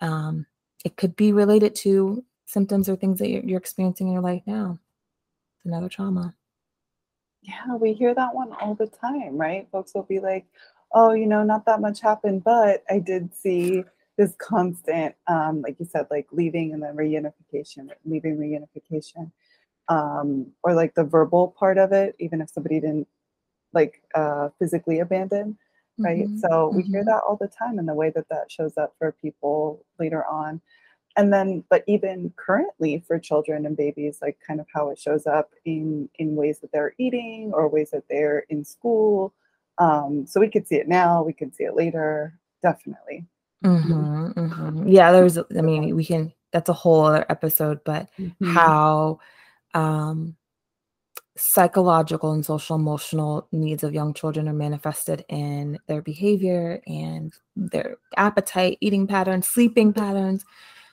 um, 0.00 0.46
it 0.88 0.96
could 0.96 1.14
be 1.16 1.32
related 1.34 1.74
to 1.74 2.24
symptoms 2.46 2.88
or 2.88 2.96
things 2.96 3.18
that 3.18 3.28
you're, 3.28 3.58
experiencing 3.58 4.06
in 4.06 4.14
your 4.14 4.22
life 4.22 4.40
now. 4.46 4.78
It's 5.54 5.66
another 5.66 5.90
trauma. 5.90 6.34
Yeah, 7.42 7.76
we 7.76 7.92
hear 7.92 8.14
that 8.14 8.34
one 8.34 8.54
all 8.54 8.74
the 8.74 8.86
time, 8.86 9.36
right? 9.36 9.68
Folks 9.70 9.92
will 9.94 10.04
be 10.04 10.18
like, 10.18 10.46
oh, 10.92 11.12
you 11.12 11.26
know, 11.26 11.42
not 11.42 11.66
that 11.66 11.82
much 11.82 12.00
happened, 12.00 12.42
but 12.42 12.84
I 12.88 13.00
did 13.00 13.34
see 13.34 13.84
this 14.16 14.34
constant, 14.38 15.14
um, 15.26 15.60
like 15.60 15.76
you 15.78 15.84
said, 15.84 16.06
like 16.10 16.26
leaving 16.32 16.72
and 16.72 16.82
then 16.82 16.96
reunification, 16.96 17.90
leaving 18.06 18.38
reunification, 18.38 19.30
um, 19.88 20.46
or 20.62 20.72
like 20.72 20.94
the 20.94 21.04
verbal 21.04 21.54
part 21.58 21.76
of 21.76 21.92
it, 21.92 22.16
even 22.18 22.40
if 22.40 22.48
somebody 22.48 22.80
didn't 22.80 23.08
like 23.74 24.02
uh, 24.14 24.48
physically 24.58 25.00
abandon, 25.00 25.58
right? 26.04 26.28
Mhm, 26.28 26.38
So 26.38 26.70
we 26.70 26.84
hear 26.84 27.02
mhm. 27.02 27.06
that 27.06 27.22
all 27.28 27.36
the 27.36 27.48
time 27.48 27.78
and 27.78 27.88
the 27.88 27.94
way 27.94 28.10
that 28.10 28.28
that 28.30 28.50
shows 28.50 28.76
up 28.78 28.94
for 28.98 29.12
people 29.12 29.84
later 29.98 30.24
on. 30.26 30.60
And 31.16 31.32
then, 31.32 31.64
but 31.70 31.84
even 31.88 32.32
currently 32.36 33.00
for 33.06 33.18
children 33.18 33.66
and 33.66 33.76
babies, 33.76 34.20
like 34.22 34.38
kind 34.46 34.60
of 34.60 34.66
how 34.74 34.90
it 34.90 34.98
shows 34.98 35.26
up 35.26 35.50
in 35.64 36.08
in 36.18 36.36
ways 36.36 36.60
that 36.60 36.72
they're 36.72 36.94
eating 36.98 37.52
or 37.54 37.68
ways 37.68 37.90
that 37.92 38.04
they're 38.08 38.40
in 38.50 38.64
school. 38.64 39.34
Um, 39.78 40.26
so 40.26 40.40
we 40.40 40.50
could 40.50 40.66
see 40.68 40.76
it 40.76 40.88
now, 40.88 41.22
we 41.24 41.32
can 41.34 41.52
see 41.52 41.64
it 41.64 41.74
later, 41.76 42.38
definitely. 42.62 43.26
Mhm, 43.64 44.34
mhm. 44.34 44.84
Yeah, 44.92 45.10
there's 45.12 45.36
I 45.38 45.62
mean, 45.62 45.94
we 45.96 46.04
can 46.04 46.32
that's 46.52 46.68
a 46.68 46.72
whole 46.72 47.04
other 47.04 47.26
episode, 47.28 47.82
but 47.84 48.08
Mhm. 48.18 48.38
how 48.40 49.18
um 49.74 50.36
psychological 51.38 52.32
and 52.32 52.44
social 52.44 52.76
emotional 52.76 53.48
needs 53.52 53.84
of 53.84 53.94
young 53.94 54.12
children 54.12 54.48
are 54.48 54.52
manifested 54.54 55.24
in 55.28 55.78
their 55.86 56.02
behavior 56.02 56.82
and 56.86 57.32
their 57.56 57.96
appetite, 58.16 58.78
eating 58.80 59.06
patterns, 59.06 59.46
sleeping 59.46 59.92
patterns, 59.92 60.44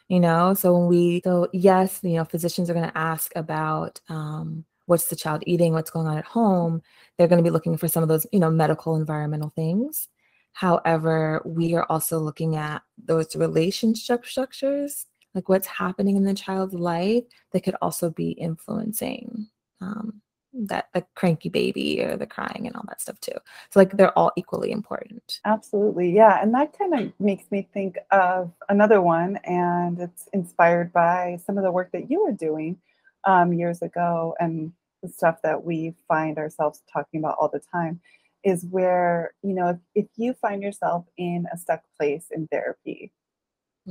you 0.08 0.20
know. 0.20 0.54
So 0.54 0.78
when 0.78 0.88
we 0.88 1.22
so 1.24 1.48
yes, 1.54 2.00
you 2.04 2.14
know, 2.14 2.26
physicians 2.26 2.70
are 2.70 2.74
going 2.74 2.90
to 2.90 2.98
ask 2.98 3.32
about 3.36 4.00
um 4.10 4.66
what's 4.86 5.08
the 5.08 5.16
child 5.16 5.44
eating, 5.48 5.74
what's 5.74 5.90
going 5.90 6.08
on 6.08 6.18
at 6.18 6.26
home. 6.26 6.82
They're 7.18 7.28
going 7.28 7.44
to 7.44 7.48
be 7.48 7.54
looking 7.54 7.78
for 7.78 7.88
some 7.88 8.04
of 8.04 8.10
those, 8.10 8.28
you 8.32 8.40
know, 8.40 8.52
medical 8.52 8.96
environmental 8.96 9.52
things. 9.56 10.10
However, 10.54 11.42
we 11.46 11.74
are 11.76 11.86
also 11.90 12.20
looking 12.20 12.56
at 12.56 12.82
those 13.04 13.36
relationship 13.36 14.26
structures, 14.26 15.06
like 15.34 15.50
what's 15.50 15.68
happening 15.68 16.16
in 16.18 16.24
the 16.24 16.34
child's 16.34 16.74
life 16.74 17.24
that 17.52 17.64
could 17.64 17.76
also 17.82 18.10
be 18.10 18.32
influencing 18.32 19.50
um, 19.82 20.22
that 20.56 20.90
the 20.94 21.06
cranky 21.16 21.50
baby 21.50 22.02
or 22.04 22.18
the 22.18 22.26
crying 22.28 22.66
and 22.68 22.76
all 22.76 22.86
that 22.88 23.02
stuff 23.02 23.20
too. 23.20 23.34
So 23.72 23.80
like 23.80 23.98
they're 23.98 24.18
all 24.18 24.32
equally 24.38 24.72
important. 24.72 25.42
Absolutely. 25.46 26.12
Yeah. 26.12 26.42
And 26.42 26.54
that 26.56 26.78
kind 26.78 26.94
of 26.96 27.14
makes 27.20 27.52
me 27.52 27.68
think 27.74 27.98
of 28.12 28.52
another 28.68 29.02
one, 29.02 29.38
and 29.44 30.00
it's 30.00 30.28
inspired 30.34 30.92
by 30.92 31.38
some 31.46 31.58
of 31.58 31.64
the 31.64 31.72
work 31.72 31.92
that 31.92 32.10
you 32.10 32.24
were 32.24 32.32
doing 32.32 32.78
um, 33.26 33.54
years 33.54 33.82
ago 33.82 34.36
and 34.40 34.72
the 35.04 35.10
stuff 35.10 35.42
that 35.44 35.64
we 35.64 35.94
find 36.08 36.38
ourselves 36.40 36.82
talking 36.92 37.20
about 37.20 37.38
all 37.40 37.50
the 37.50 37.62
time 37.72 38.02
is 38.44 38.66
where, 38.72 39.34
you 39.44 39.54
know, 39.54 39.70
if, 39.70 39.78
if 39.96 40.06
you 40.16 40.34
find 40.34 40.64
yourself 40.64 41.06
in 41.18 41.46
a 41.54 41.58
stuck 41.58 41.82
place 41.98 42.28
in 42.32 42.48
therapy, 42.48 43.12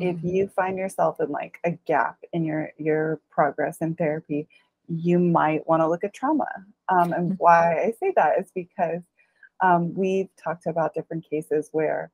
if 0.01 0.17
Mhm. 0.17 0.35
you 0.35 0.49
find 0.49 0.79
yourself 0.79 1.21
in 1.21 1.31
like 1.31 1.59
a 1.65 1.73
gap 1.87 2.19
in 2.33 2.45
your 2.45 2.73
your 2.79 3.21
progress 3.31 3.79
in 3.81 3.95
therapy, 3.95 4.49
you 4.89 5.19
might 5.19 5.67
want 5.67 5.81
to 5.83 5.89
look 5.89 6.05
at 6.05 6.15
trauma. 6.15 6.49
Um, 6.89 7.13
and 7.13 7.33
Mhm. 7.33 7.37
why 7.39 7.79
I 7.81 7.93
say 7.99 8.13
that 8.17 8.39
is 8.39 8.51
because 8.55 9.03
um, 9.61 9.95
we've 9.95 10.29
talked 10.37 10.67
about 10.67 10.95
different 10.95 11.25
cases 11.29 11.69
where 11.73 12.11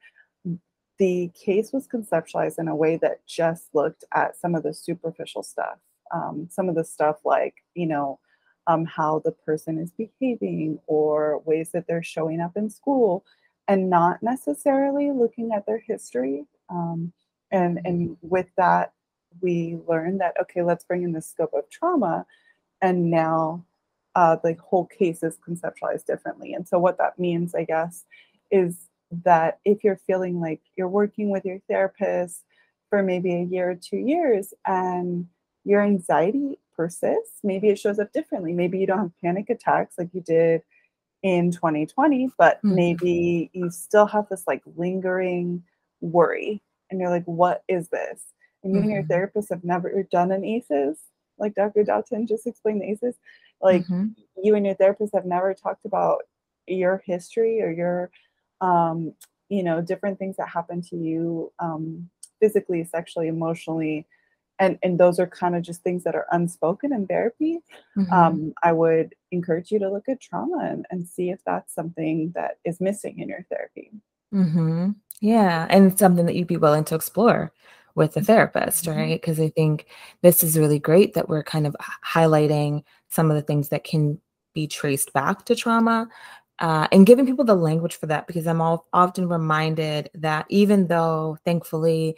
the 0.98 1.30
case 1.34 1.72
was 1.72 1.88
conceptualized 1.88 2.58
in 2.58 2.68
a 2.68 2.76
way 2.76 2.96
that 2.98 3.26
just 3.26 3.74
looked 3.74 4.04
at 4.14 4.36
some 4.36 4.54
of 4.54 4.62
the 4.62 4.74
superficial 4.74 5.42
stuff, 5.42 5.78
um, 6.12 6.48
some 6.50 6.68
of 6.68 6.74
the 6.74 6.84
stuff 6.84 7.16
like 7.24 7.54
you 7.74 7.86
know 7.86 8.18
um, 8.66 8.84
how 8.84 9.20
the 9.24 9.32
person 9.32 9.78
is 9.78 9.90
behaving 9.92 10.78
or 10.86 11.38
ways 11.46 11.70
that 11.72 11.86
they're 11.86 12.02
showing 12.02 12.40
up 12.40 12.56
in 12.56 12.68
school, 12.68 13.24
and 13.66 13.88
not 13.88 14.22
necessarily 14.22 15.10
looking 15.10 15.52
at 15.52 15.64
their 15.66 15.78
history. 15.78 16.44
Um, 16.68 17.12
and 17.50 17.80
and 17.84 18.16
with 18.20 18.48
that, 18.56 18.92
we 19.40 19.78
learned 19.88 20.20
that 20.20 20.34
okay, 20.42 20.62
let's 20.62 20.84
bring 20.84 21.02
in 21.02 21.12
the 21.12 21.22
scope 21.22 21.54
of 21.54 21.68
trauma, 21.70 22.26
and 22.82 23.10
now 23.10 23.64
uh, 24.14 24.36
the 24.42 24.56
whole 24.62 24.86
case 24.86 25.22
is 25.22 25.38
conceptualized 25.46 26.06
differently. 26.06 26.52
And 26.54 26.66
so 26.66 26.78
what 26.78 26.98
that 26.98 27.18
means, 27.18 27.54
I 27.54 27.64
guess, 27.64 28.04
is 28.50 28.88
that 29.24 29.58
if 29.64 29.84
you're 29.84 29.96
feeling 29.96 30.40
like 30.40 30.60
you're 30.76 30.88
working 30.88 31.30
with 31.30 31.44
your 31.44 31.60
therapist 31.68 32.44
for 32.88 33.02
maybe 33.02 33.34
a 33.34 33.44
year 33.44 33.70
or 33.70 33.74
two 33.76 33.96
years 33.96 34.52
and 34.66 35.26
your 35.64 35.82
anxiety 35.82 36.58
persists. 36.80 37.38
Maybe 37.42 37.68
it 37.68 37.78
shows 37.78 37.98
up 37.98 38.12
differently. 38.12 38.52
Maybe 38.52 38.78
you 38.78 38.86
don't 38.86 38.98
have 38.98 39.20
panic 39.22 39.50
attacks 39.50 39.96
like 39.98 40.08
you 40.12 40.22
did 40.22 40.62
in 41.22 41.50
2020, 41.50 42.30
but 42.38 42.56
mm-hmm. 42.58 42.74
maybe 42.74 43.50
you 43.52 43.70
still 43.70 44.06
have 44.06 44.28
this 44.28 44.44
like 44.46 44.62
lingering 44.76 45.62
worry 46.00 46.62
and 46.90 47.00
you're 47.00 47.10
like, 47.10 47.26
what 47.26 47.62
is 47.68 47.88
this? 47.88 48.24
And 48.64 48.72
you 48.72 48.78
mm-hmm. 48.78 48.84
and 48.84 48.92
your 48.92 49.02
mm-hmm. 49.02 49.12
therapist 49.12 49.50
have 49.50 49.64
never 49.64 50.02
done 50.10 50.32
an 50.32 50.44
ACEs, 50.44 50.98
like 51.40 51.54
Dr. 51.54 51.84
Dotson 51.84 52.28
just 52.28 52.46
explained 52.46 52.82
the 52.82 52.90
ACEs. 52.90 53.16
Like 53.60 53.82
mm-hmm. 53.82 54.08
you 54.42 54.54
and 54.54 54.64
your 54.64 54.74
therapist 54.74 55.14
have 55.14 55.26
never 55.26 55.54
talked 55.54 55.84
about 55.84 56.22
your 56.66 57.02
history 57.04 57.62
or 57.62 57.70
your, 57.70 58.10
um, 58.60 59.14
you 59.48 59.62
know, 59.62 59.80
different 59.80 60.18
things 60.18 60.36
that 60.36 60.48
happen 60.48 60.82
to 60.82 60.96
you 60.96 61.52
um, 61.58 62.08
physically, 62.40 62.84
sexually, 62.84 63.28
emotionally, 63.28 64.06
and 64.60 64.78
and 64.82 65.00
those 65.00 65.18
are 65.18 65.26
kind 65.26 65.56
of 65.56 65.62
just 65.62 65.82
things 65.82 66.04
that 66.04 66.14
are 66.14 66.26
unspoken 66.30 66.92
in 66.92 67.06
therapy 67.06 67.58
mm-hmm. 67.96 68.12
um, 68.12 68.52
i 68.62 68.70
would 68.70 69.14
encourage 69.32 69.72
you 69.72 69.78
to 69.80 69.90
look 69.90 70.08
at 70.08 70.20
trauma 70.20 70.68
and, 70.70 70.86
and 70.90 71.08
see 71.08 71.30
if 71.30 71.40
that's 71.44 71.74
something 71.74 72.30
that 72.34 72.58
is 72.64 72.80
missing 72.80 73.18
in 73.18 73.28
your 73.28 73.44
therapy 73.50 73.90
mm-hmm. 74.32 74.90
yeah 75.20 75.66
and 75.70 75.98
something 75.98 76.26
that 76.26 76.36
you'd 76.36 76.46
be 76.46 76.56
willing 76.56 76.84
to 76.84 76.94
explore 76.94 77.52
with 77.94 78.16
a 78.16 78.22
therapist 78.22 78.84
mm-hmm. 78.84 78.98
right 78.98 79.20
because 79.20 79.40
i 79.40 79.48
think 79.48 79.86
this 80.22 80.42
is 80.42 80.58
really 80.58 80.78
great 80.78 81.14
that 81.14 81.28
we're 81.28 81.42
kind 81.42 81.66
of 81.66 81.76
highlighting 82.04 82.82
some 83.08 83.30
of 83.30 83.36
the 83.36 83.42
things 83.42 83.68
that 83.68 83.84
can 83.84 84.20
be 84.54 84.66
traced 84.66 85.12
back 85.12 85.44
to 85.44 85.54
trauma 85.54 86.08
uh, 86.58 86.86
and 86.92 87.06
giving 87.06 87.24
people 87.24 87.44
the 87.44 87.54
language 87.54 87.96
for 87.96 88.06
that 88.06 88.26
because 88.26 88.46
i'm 88.46 88.60
all, 88.60 88.86
often 88.92 89.28
reminded 89.28 90.10
that 90.14 90.46
even 90.48 90.86
though 90.86 91.36
thankfully 91.44 92.16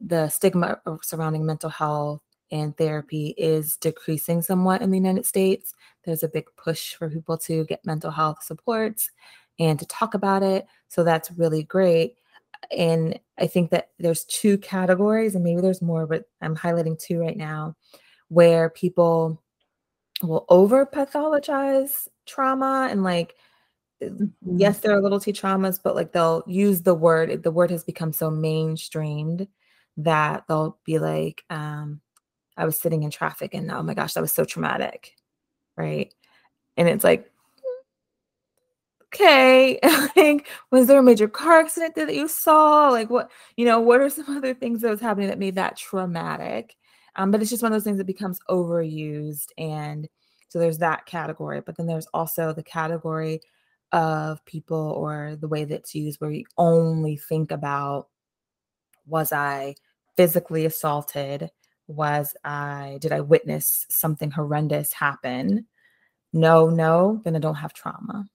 the 0.00 0.28
stigma 0.28 0.80
surrounding 1.02 1.44
mental 1.44 1.70
health 1.70 2.22
and 2.50 2.76
therapy 2.76 3.34
is 3.38 3.76
decreasing 3.76 4.42
somewhat 4.42 4.82
in 4.82 4.90
the 4.90 4.96
United 4.96 5.26
States. 5.26 5.74
There's 6.04 6.22
a 6.22 6.28
big 6.28 6.46
push 6.56 6.94
for 6.94 7.08
people 7.08 7.38
to 7.38 7.64
get 7.66 7.84
mental 7.84 8.10
health 8.10 8.42
supports 8.42 9.10
and 9.58 9.78
to 9.78 9.86
talk 9.86 10.14
about 10.14 10.42
it. 10.42 10.66
So 10.88 11.04
that's 11.04 11.30
really 11.32 11.62
great. 11.62 12.16
And 12.76 13.18
I 13.38 13.46
think 13.46 13.70
that 13.70 13.90
there's 13.98 14.24
two 14.24 14.58
categories, 14.58 15.34
and 15.34 15.44
maybe 15.44 15.60
there's 15.60 15.82
more, 15.82 16.06
but 16.06 16.24
I'm 16.40 16.56
highlighting 16.56 16.98
two 16.98 17.20
right 17.20 17.36
now, 17.36 17.76
where 18.28 18.70
people 18.70 19.42
will 20.22 20.44
over 20.48 20.84
pathologize 20.84 22.06
trauma 22.26 22.88
and 22.90 23.02
like 23.02 23.34
mm-hmm. 24.02 24.26
yes 24.58 24.80
there 24.80 24.94
are 24.94 25.00
little 25.00 25.18
t 25.18 25.32
traumas 25.32 25.80
but 25.82 25.96
like 25.96 26.12
they'll 26.12 26.44
use 26.46 26.82
the 26.82 26.94
word 26.94 27.42
the 27.42 27.50
word 27.50 27.70
has 27.70 27.82
become 27.82 28.12
so 28.12 28.30
mainstreamed 28.30 29.48
that 30.04 30.44
they'll 30.48 30.78
be 30.84 30.98
like, 30.98 31.44
um, 31.50 32.00
I 32.56 32.64
was 32.64 32.78
sitting 32.78 33.02
in 33.02 33.10
traffic 33.10 33.54
and 33.54 33.70
oh 33.70 33.82
my 33.82 33.94
gosh, 33.94 34.14
that 34.14 34.20
was 34.20 34.32
so 34.32 34.44
traumatic. 34.44 35.14
Right. 35.76 36.12
And 36.76 36.88
it's 36.88 37.04
like, 37.04 37.30
okay, 39.14 39.78
like, 40.16 40.46
was 40.70 40.86
there 40.86 41.00
a 41.00 41.02
major 41.02 41.28
car 41.28 41.60
accident 41.60 41.94
that 41.96 42.14
you 42.14 42.28
saw? 42.28 42.88
Like, 42.90 43.10
what, 43.10 43.30
you 43.56 43.64
know, 43.64 43.80
what 43.80 44.00
are 44.00 44.10
some 44.10 44.36
other 44.36 44.54
things 44.54 44.82
that 44.82 44.90
was 44.90 45.00
happening 45.00 45.28
that 45.28 45.38
made 45.38 45.56
that 45.56 45.76
traumatic? 45.76 46.76
Um, 47.16 47.30
but 47.30 47.40
it's 47.40 47.50
just 47.50 47.62
one 47.62 47.72
of 47.72 47.76
those 47.76 47.84
things 47.84 47.98
that 47.98 48.06
becomes 48.06 48.40
overused. 48.48 49.48
And 49.58 50.08
so 50.48 50.58
there's 50.58 50.78
that 50.78 51.06
category. 51.06 51.60
But 51.60 51.76
then 51.76 51.86
there's 51.86 52.06
also 52.14 52.52
the 52.52 52.62
category 52.62 53.40
of 53.92 54.44
people 54.44 54.92
or 54.96 55.36
the 55.40 55.48
way 55.48 55.64
that's 55.64 55.94
used 55.94 56.20
where 56.20 56.30
you 56.30 56.44
only 56.56 57.16
think 57.16 57.50
about 57.50 58.08
was 59.06 59.32
I 59.32 59.74
physically 60.16 60.66
assaulted? 60.66 61.50
Was 61.88 62.36
I, 62.44 62.98
did 63.00 63.10
I 63.10 63.20
witness 63.20 63.86
something 63.90 64.30
horrendous 64.30 64.92
happen? 64.92 65.66
No, 66.32 66.68
no, 66.70 67.20
then 67.24 67.34
I 67.34 67.40
don't 67.40 67.56
have 67.56 67.74
trauma. 67.74 68.26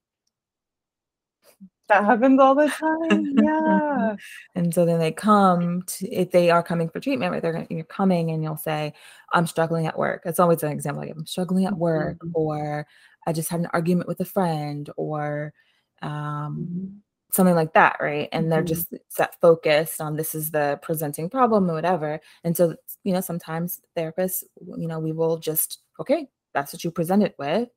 That 1.88 2.04
happens 2.04 2.40
all 2.40 2.54
the 2.54 2.68
time. 2.68 3.36
Yeah. 3.42 4.16
and 4.54 4.74
so 4.74 4.84
then 4.84 4.98
they 4.98 5.12
come 5.12 5.82
to, 5.82 6.08
if 6.12 6.30
they 6.30 6.50
are 6.50 6.62
coming 6.62 6.88
for 6.88 7.00
treatment, 7.00 7.32
right? 7.32 7.42
They're 7.42 7.52
gonna, 7.52 7.66
you're 7.70 7.84
coming 7.84 8.30
and 8.30 8.42
you'll 8.42 8.56
say, 8.56 8.92
I'm 9.32 9.46
struggling 9.46 9.86
at 9.86 9.98
work. 9.98 10.22
It's 10.24 10.40
always 10.40 10.62
an 10.62 10.72
example. 10.72 11.02
Like, 11.02 11.12
I'm 11.12 11.26
struggling 11.26 11.66
at 11.66 11.76
work, 11.76 12.18
mm-hmm. 12.18 12.32
or 12.34 12.86
I 13.26 13.32
just 13.32 13.50
had 13.50 13.60
an 13.60 13.68
argument 13.72 14.08
with 14.08 14.20
a 14.20 14.24
friend, 14.24 14.88
or 14.96 15.52
um, 16.02 16.68
mm-hmm 16.70 16.96
something 17.36 17.54
like 17.54 17.74
that 17.74 17.96
right 18.00 18.28
and 18.32 18.50
they're 18.50 18.60
mm-hmm. 18.60 18.68
just 18.68 18.94
set 19.08 19.38
focused 19.40 20.00
on 20.00 20.16
this 20.16 20.34
is 20.34 20.50
the 20.50 20.78
presenting 20.82 21.28
problem 21.28 21.70
or 21.70 21.74
whatever 21.74 22.18
and 22.44 22.56
so 22.56 22.74
you 23.04 23.12
know 23.12 23.20
sometimes 23.20 23.80
therapists 23.96 24.42
you 24.78 24.88
know 24.88 24.98
we 24.98 25.12
will 25.12 25.36
just 25.36 25.80
okay 26.00 26.26
that's 26.54 26.72
what 26.72 26.82
you 26.82 26.90
presented 26.90 27.34
with 27.38 27.68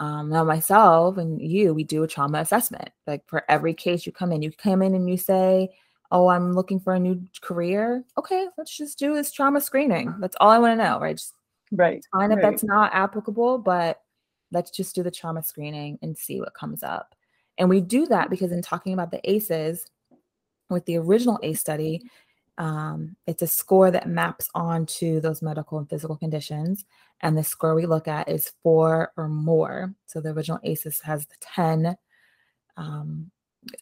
um, 0.00 0.30
now 0.30 0.44
myself 0.44 1.18
and 1.18 1.40
you 1.40 1.74
we 1.74 1.84
do 1.84 2.02
a 2.02 2.08
trauma 2.08 2.38
assessment. 2.38 2.90
Like 3.06 3.22
for 3.26 3.44
every 3.48 3.74
case 3.74 4.06
you 4.06 4.12
come 4.12 4.32
in 4.32 4.42
you 4.42 4.52
come 4.52 4.82
in 4.82 4.94
and 4.94 5.08
you 5.08 5.16
say 5.16 5.68
oh 6.10 6.28
i'm 6.28 6.52
looking 6.52 6.80
for 6.80 6.94
a 6.94 6.98
new 6.98 7.22
career. 7.40 8.04
Okay 8.18 8.46
let's 8.56 8.76
just 8.76 8.98
do 8.98 9.14
this 9.14 9.32
trauma 9.32 9.60
screening. 9.60 10.14
That's 10.20 10.36
all 10.40 10.50
i 10.50 10.58
want 10.58 10.78
to 10.78 10.84
know 10.84 11.00
right? 11.00 11.16
Just 11.16 11.34
right 11.74 12.04
kind 12.14 12.32
of 12.32 12.36
right. 12.36 12.50
that's 12.50 12.62
not 12.62 12.92
applicable 12.92 13.56
but 13.56 14.02
let's 14.52 14.70
just 14.70 14.94
do 14.94 15.02
the 15.02 15.10
trauma 15.10 15.42
screening 15.42 15.98
and 16.02 16.16
see 16.16 16.38
what 16.38 16.54
comes 16.54 16.82
up. 16.82 17.14
And 17.58 17.68
we 17.68 17.80
do 17.80 18.06
that 18.06 18.30
because 18.30 18.52
in 18.52 18.62
talking 18.62 18.92
about 18.92 19.10
the 19.10 19.20
ACEs, 19.28 19.86
with 20.70 20.84
the 20.86 20.96
original 20.96 21.38
ACE 21.42 21.60
study, 21.60 22.02
um, 22.58 23.16
it's 23.26 23.42
a 23.42 23.46
score 23.46 23.90
that 23.90 24.08
maps 24.08 24.48
onto 24.54 25.20
those 25.20 25.42
medical 25.42 25.78
and 25.78 25.88
physical 25.88 26.16
conditions. 26.16 26.84
And 27.20 27.36
the 27.36 27.44
score 27.44 27.74
we 27.74 27.86
look 27.86 28.08
at 28.08 28.28
is 28.28 28.52
four 28.62 29.12
or 29.16 29.28
more. 29.28 29.94
So 30.06 30.20
the 30.20 30.30
original 30.30 30.60
ACEs 30.64 31.00
has 31.00 31.26
the 31.26 31.36
10 31.40 31.96
um, 32.76 33.30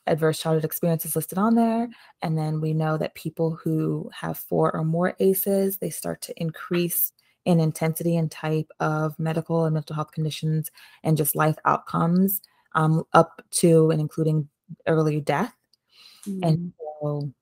adverse 0.06 0.40
childhood 0.40 0.64
experiences 0.64 1.16
listed 1.16 1.38
on 1.38 1.54
there. 1.54 1.88
And 2.22 2.36
then 2.36 2.60
we 2.60 2.74
know 2.74 2.96
that 2.98 3.14
people 3.14 3.58
who 3.62 4.10
have 4.14 4.38
four 4.38 4.74
or 4.74 4.84
more 4.84 5.16
ACEs, 5.18 5.78
they 5.78 5.90
start 5.90 6.20
to 6.22 6.40
increase 6.40 7.12
in 7.46 7.58
intensity 7.58 8.16
and 8.16 8.30
type 8.30 8.70
of 8.80 9.18
medical 9.18 9.64
and 9.64 9.74
mental 9.74 9.96
health 9.96 10.12
conditions 10.12 10.70
and 11.02 11.16
just 11.16 11.34
life 11.34 11.56
outcomes 11.64 12.42
um, 12.74 13.02
up 13.14 13.42
to 13.50 13.90
and 13.90 14.00
including 14.00 14.48
early 14.86 15.20
death. 15.20 15.56
Mm-hmm. 16.28 16.44
And 16.44 16.72
so 17.00 17.32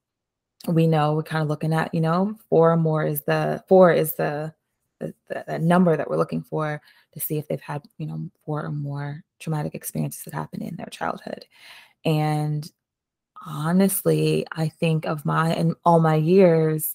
we 0.69 0.87
know 0.87 1.15
we're 1.15 1.23
kind 1.23 1.43
of 1.43 1.49
looking 1.49 1.73
at, 1.73 1.93
you 1.95 2.01
know, 2.01 2.37
four 2.49 2.73
or 2.73 2.77
more 2.77 3.05
is 3.05 3.23
the 3.23 3.63
four 3.69 3.93
is 3.93 4.15
the, 4.15 4.53
the, 5.01 5.15
the 5.47 5.59
number 5.59 5.97
that 5.97 6.09
we're 6.09 6.17
looking 6.17 6.43
for 6.43 6.81
to 7.13 7.21
see 7.21 7.39
if 7.39 7.49
they've 7.49 7.61
had, 7.61 7.83
you 7.99 8.07
know, 8.07 8.31
four 8.45 8.65
or 8.65 8.71
more 8.71 9.25
traumatic 9.41 9.75
experiences 9.75 10.23
that 10.25 10.35
happened 10.35 10.63
in 10.63 10.77
their 10.77 10.87
childhood. 10.87 11.45
And 12.05 12.71
honestly, 13.47 14.47
I 14.53 14.69
think 14.69 15.07
of 15.07 15.25
my 15.25 15.55
in 15.55 15.75
all 15.85 16.01
my 16.01 16.17
years, 16.17 16.93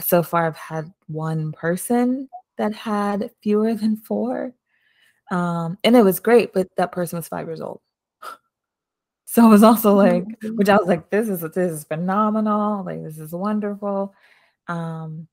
so 0.00 0.22
far 0.22 0.46
I've 0.46 0.56
had 0.56 0.92
one 1.06 1.52
person 1.52 2.28
that 2.58 2.74
had 2.74 3.30
fewer 3.42 3.74
than 3.74 3.96
four. 3.96 4.52
Um, 5.30 5.78
and 5.84 5.96
it 5.96 6.02
was 6.02 6.20
great, 6.20 6.52
but 6.52 6.68
that 6.76 6.92
person 6.92 7.16
was 7.16 7.28
five 7.28 7.46
years 7.46 7.60
old. 7.60 7.80
So 9.32 9.46
it 9.46 9.48
was 9.48 9.62
also 9.62 9.94
like, 9.94 10.26
which 10.42 10.68
I 10.68 10.76
was 10.76 10.86
like, 10.86 11.08
this 11.08 11.30
is 11.30 11.40
this 11.40 11.72
is 11.72 11.84
phenomenal. 11.84 12.84
Like 12.84 13.02
this 13.02 13.18
is 13.18 13.32
wonderful. 13.32 14.12
Um, 14.68 15.26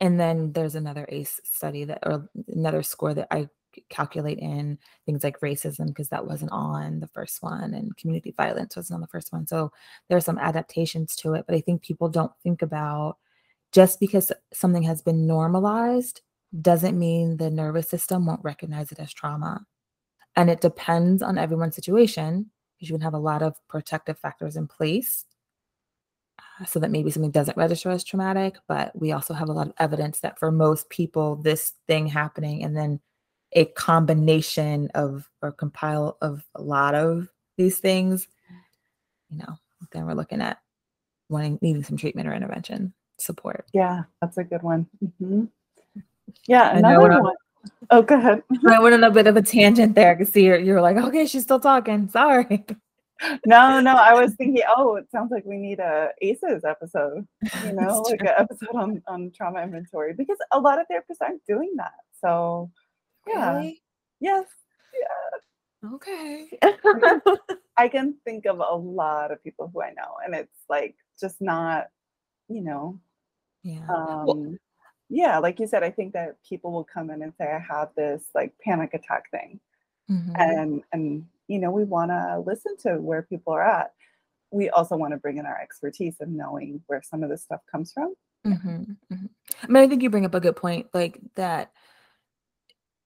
and 0.00 0.20
then 0.20 0.52
there's 0.52 0.76
another 0.76 1.04
ACE 1.08 1.40
study 1.42 1.82
that 1.86 1.98
or 2.04 2.28
another 2.46 2.84
score 2.84 3.12
that 3.12 3.26
I 3.32 3.48
calculate 3.88 4.38
in 4.38 4.78
things 5.06 5.24
like 5.24 5.40
racism 5.40 5.88
because 5.88 6.08
that 6.10 6.24
wasn't 6.24 6.52
on 6.52 7.00
the 7.00 7.08
first 7.08 7.42
one 7.42 7.74
and 7.74 7.96
community 7.96 8.32
violence 8.36 8.76
wasn't 8.76 8.94
on 8.94 9.00
the 9.00 9.08
first 9.08 9.32
one. 9.32 9.48
So 9.48 9.72
there 10.08 10.16
are 10.16 10.20
some 10.20 10.38
adaptations 10.38 11.16
to 11.16 11.34
it, 11.34 11.46
but 11.48 11.56
I 11.56 11.62
think 11.62 11.82
people 11.82 12.08
don't 12.08 12.30
think 12.44 12.62
about 12.62 13.16
just 13.72 13.98
because 13.98 14.30
something 14.52 14.84
has 14.84 15.02
been 15.02 15.26
normalized 15.26 16.20
doesn't 16.62 16.96
mean 16.96 17.38
the 17.38 17.50
nervous 17.50 17.88
system 17.88 18.24
won't 18.24 18.44
recognize 18.44 18.92
it 18.92 19.00
as 19.00 19.12
trauma. 19.12 19.66
And 20.36 20.48
it 20.48 20.60
depends 20.60 21.24
on 21.24 21.38
everyone's 21.38 21.74
situation 21.74 22.52
because 22.74 22.88
you 22.88 22.94
can 22.94 23.02
have 23.02 23.14
a 23.14 23.18
lot 23.18 23.42
of 23.42 23.56
protective 23.68 24.18
factors 24.18 24.56
in 24.56 24.66
place 24.66 25.24
uh, 26.38 26.64
so 26.64 26.78
that 26.80 26.90
maybe 26.90 27.10
something 27.10 27.30
doesn't 27.30 27.56
register 27.56 27.90
as 27.90 28.04
traumatic. 28.04 28.56
But 28.68 28.98
we 28.98 29.12
also 29.12 29.34
have 29.34 29.48
a 29.48 29.52
lot 29.52 29.68
of 29.68 29.74
evidence 29.78 30.20
that 30.20 30.38
for 30.38 30.50
most 30.50 30.88
people, 30.90 31.36
this 31.36 31.72
thing 31.86 32.06
happening 32.06 32.62
and 32.62 32.76
then 32.76 33.00
a 33.52 33.66
combination 33.66 34.90
of 34.94 35.28
or 35.40 35.52
compile 35.52 36.18
of 36.20 36.44
a 36.54 36.62
lot 36.62 36.94
of 36.94 37.28
these 37.56 37.78
things, 37.78 38.26
you 39.30 39.38
know, 39.38 39.58
then 39.92 40.06
we're 40.06 40.14
looking 40.14 40.40
at 40.40 40.58
wanting 41.28 41.58
needing 41.62 41.84
some 41.84 41.96
treatment 41.96 42.28
or 42.28 42.34
intervention 42.34 42.92
support. 43.18 43.66
Yeah, 43.72 44.02
that's 44.20 44.38
a 44.38 44.44
good 44.44 44.62
one. 44.62 44.86
Mm-hmm. 45.02 45.44
Yeah, 46.46 46.76
another 46.76 47.20
one. 47.22 47.34
Oh, 47.90 48.02
go 48.02 48.16
ahead. 48.16 48.42
I 48.68 48.80
went 48.80 48.94
on 48.94 49.04
a 49.04 49.10
bit 49.10 49.26
of 49.26 49.36
a 49.36 49.42
tangent 49.42 49.94
there 49.94 50.14
because 50.14 50.32
see 50.32 50.44
you're, 50.44 50.58
you're 50.58 50.80
like, 50.80 50.96
okay, 50.96 51.26
she's 51.26 51.42
still 51.42 51.60
talking. 51.60 52.08
Sorry. 52.08 52.64
no, 53.46 53.80
no, 53.80 53.94
I 53.94 54.14
was 54.14 54.34
thinking, 54.34 54.62
oh, 54.76 54.96
it 54.96 55.10
sounds 55.10 55.30
like 55.30 55.44
we 55.44 55.56
need 55.56 55.78
a 55.78 56.10
ACEs 56.20 56.64
episode, 56.64 57.26
you 57.64 57.72
know, 57.72 58.00
like 58.02 58.20
an 58.20 58.34
episode 58.36 58.74
on, 58.74 59.02
on 59.06 59.30
trauma 59.34 59.62
inventory 59.62 60.12
because 60.12 60.38
a 60.52 60.60
lot 60.60 60.78
of 60.78 60.86
therapists 60.90 61.20
aren't 61.20 61.44
doing 61.46 61.72
that. 61.76 61.92
So, 62.20 62.70
yeah. 63.26 63.54
Really? 63.54 63.82
Yes. 64.20 64.46
Yeah. 64.92 65.90
Okay. 65.94 66.48
I 67.76 67.88
can 67.92 68.14
think 68.24 68.46
of 68.46 68.58
a 68.58 68.74
lot 68.74 69.30
of 69.30 69.42
people 69.42 69.70
who 69.72 69.82
I 69.82 69.90
know, 69.90 70.16
and 70.24 70.34
it's 70.34 70.64
like 70.68 70.96
just 71.20 71.40
not, 71.40 71.88
you 72.48 72.62
know, 72.62 73.00
yeah. 73.62 73.80
Um, 73.88 74.26
well, 74.26 74.54
yeah, 75.14 75.38
like 75.38 75.60
you 75.60 75.66
said, 75.68 75.84
I 75.84 75.90
think 75.90 76.12
that 76.14 76.36
people 76.48 76.72
will 76.72 76.84
come 76.84 77.08
in 77.10 77.22
and 77.22 77.32
say, 77.38 77.44
I 77.44 77.58
have 77.58 77.90
this 77.96 78.24
like 78.34 78.52
panic 78.62 78.94
attack 78.94 79.30
thing. 79.30 79.60
Mm-hmm. 80.10 80.32
And 80.36 80.82
and 80.92 81.26
you 81.46 81.60
know, 81.60 81.70
we 81.70 81.84
want 81.84 82.10
to 82.10 82.42
listen 82.44 82.76
to 82.78 82.96
where 82.96 83.22
people 83.22 83.52
are 83.52 83.62
at. 83.62 83.92
We 84.50 84.70
also 84.70 84.96
want 84.96 85.12
to 85.12 85.18
bring 85.18 85.38
in 85.38 85.46
our 85.46 85.60
expertise 85.60 86.16
of 86.20 86.28
knowing 86.28 86.82
where 86.88 87.02
some 87.02 87.22
of 87.22 87.30
this 87.30 87.42
stuff 87.42 87.60
comes 87.70 87.92
from. 87.92 88.14
Mm-hmm, 88.44 88.76
mm-hmm. 89.12 89.26
I 89.62 89.66
mean, 89.68 89.84
I 89.84 89.88
think 89.88 90.02
you 90.02 90.10
bring 90.10 90.26
up 90.26 90.34
a 90.34 90.40
good 90.40 90.56
point, 90.56 90.88
like 90.92 91.20
that 91.36 91.70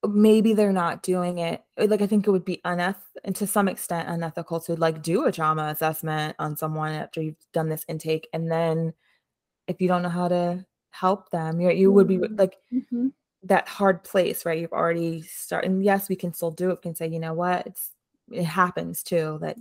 maybe 0.07 0.55
they're 0.55 0.73
not 0.73 1.03
doing 1.03 1.38
it. 1.38 1.62
Like, 1.77 2.00
I 2.00 2.07
think 2.07 2.27
it 2.27 2.31
would 2.31 2.45
be 2.45 2.61
uneth 2.65 2.97
and 3.25 3.35
to 3.37 3.47
some 3.47 3.69
extent 3.69 4.09
unethical 4.09 4.61
to 4.61 4.77
like 4.77 5.03
do 5.03 5.27
a 5.27 5.33
trauma 5.33 5.65
assessment 5.65 6.37
on 6.38 6.57
someone 6.57 6.93
after 6.93 7.21
you've 7.21 7.37
done 7.53 7.69
this 7.69 7.85
intake. 7.88 8.29
And 8.33 8.50
then 8.50 8.95
if 9.67 9.81
you 9.81 9.88
don't 9.88 10.03
know 10.03 10.09
how 10.09 10.29
to 10.29 10.65
help 11.00 11.31
them, 11.31 11.61
you 11.61 11.71
you 11.71 11.93
would 11.93 12.09
be 12.09 12.19
Mm-hmm. 12.19 12.37
like 12.37 12.57
Mhm. 12.73 13.12
that 13.45 13.69
hard 13.69 14.02
place, 14.05 14.45
right? 14.47 14.59
You've 14.61 14.73
already 14.73 15.23
started. 15.23 15.71
And 15.71 15.85
yes, 15.85 16.09
we 16.09 16.17
can 16.17 16.33
still 16.35 16.50
do 16.50 16.71
it. 16.71 16.78
We 16.78 16.83
can 16.83 16.95
say, 16.95 17.09
you 17.09 17.21
know 17.21 17.35
what, 17.35 17.67
it's 17.67 17.90
it 18.33 18.45
happens 18.45 19.02
too 19.02 19.38
that 19.43 19.57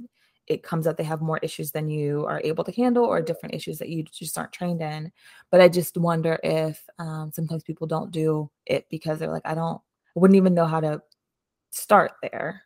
it 0.48 0.64
comes 0.64 0.88
up 0.88 0.98
they 0.98 1.04
have 1.04 1.22
more 1.22 1.40
issues 1.44 1.72
than 1.72 1.90
you 1.90 2.26
are 2.26 2.42
able 2.44 2.64
to 2.64 2.72
handle 2.72 3.06
or 3.06 3.22
different 3.22 3.56
issues 3.56 3.78
that 3.80 3.90
you 3.90 4.04
just 4.04 4.38
aren't 4.38 4.54
trained 4.54 4.82
in. 4.82 5.12
But 5.52 5.62
I 5.62 5.68
just 5.70 5.98
wonder 5.98 6.40
if 6.44 6.82
um, 7.00 7.32
sometimes 7.34 7.64
people 7.64 7.88
don't 7.88 8.12
do 8.12 8.50
it 8.66 8.86
because 8.90 9.20
they're 9.20 9.32
like, 9.32 9.46
I 9.46 9.56
don't, 9.56 9.82
I 10.16 10.20
wouldn't 10.20 10.38
even 10.38 10.54
know 10.54 10.66
how 10.66 10.80
to 10.82 11.02
start 11.72 12.14
there. 12.22 12.64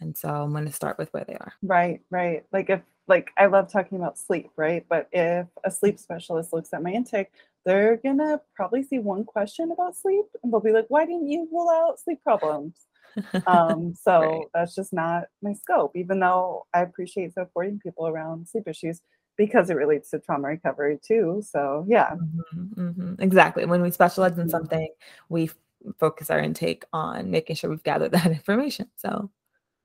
And 0.00 0.16
so 0.16 0.28
I'm 0.28 0.52
going 0.52 0.66
to 0.66 0.72
start 0.72 0.98
with 0.98 1.12
where 1.12 1.24
they 1.24 1.34
are. 1.34 1.52
Right, 1.62 2.00
right. 2.10 2.44
Like 2.52 2.70
if 2.70 2.80
like 3.08 3.30
I 3.36 3.46
love 3.46 3.70
talking 3.72 3.98
about 3.98 4.18
sleep, 4.18 4.50
right? 4.56 4.84
But 4.88 5.08
if 5.12 5.46
a 5.64 5.70
sleep 5.70 5.98
specialist 5.98 6.52
looks 6.52 6.72
at 6.72 6.82
my 6.82 6.90
intake, 6.90 7.30
they're 7.64 7.96
gonna 7.98 8.40
probably 8.54 8.82
see 8.82 8.98
one 8.98 9.24
question 9.24 9.70
about 9.72 9.96
sleep 9.96 10.24
and 10.42 10.52
they'll 10.52 10.60
be 10.60 10.72
like, 10.72 10.86
why 10.88 11.04
didn't 11.04 11.28
you 11.28 11.48
rule 11.52 11.70
out 11.70 11.98
sleep 12.00 12.22
problems? 12.22 12.74
Um, 13.46 13.94
so 13.94 14.20
Right. 14.20 14.46
that's 14.54 14.74
just 14.74 14.92
not 14.92 15.24
my 15.42 15.52
scope, 15.52 15.96
even 15.96 16.20
though 16.20 16.66
I 16.74 16.82
appreciate 16.82 17.32
supporting 17.34 17.80
people 17.80 18.06
around 18.06 18.46
sleep 18.46 18.68
issues 18.68 19.00
because 19.36 19.70
it 19.70 19.74
relates 19.74 20.10
to 20.10 20.18
trauma 20.18 20.48
recovery 20.48 20.98
too. 21.04 21.42
So 21.48 21.84
yeah. 21.88 22.14
Mhm, 22.14 22.74
mhm. 22.76 23.20
Exactly. 23.20 23.64
When 23.64 23.82
we 23.82 23.90
specialize 23.90 24.38
in 24.38 24.48
something, 24.48 24.88
we 25.28 25.44
f- 25.44 25.56
focus 25.98 26.30
our 26.30 26.38
intake 26.40 26.84
on 26.92 27.30
making 27.30 27.56
sure 27.56 27.70
we've 27.70 27.82
gathered 27.82 28.12
that 28.12 28.26
information. 28.26 28.90
So 28.96 29.30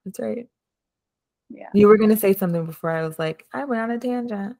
that's 0.05 0.19
right. 0.19 0.47
Yeah. 1.49 1.69
You 1.73 1.87
were 1.87 1.97
going 1.97 2.09
to 2.09 2.17
say 2.17 2.33
something 2.33 2.65
before 2.65 2.89
I 2.91 3.05
was 3.07 3.19
like, 3.19 3.45
I 3.53 3.65
went 3.65 3.81
on 3.81 3.91
a 3.91 3.99
tangent. 3.99 4.57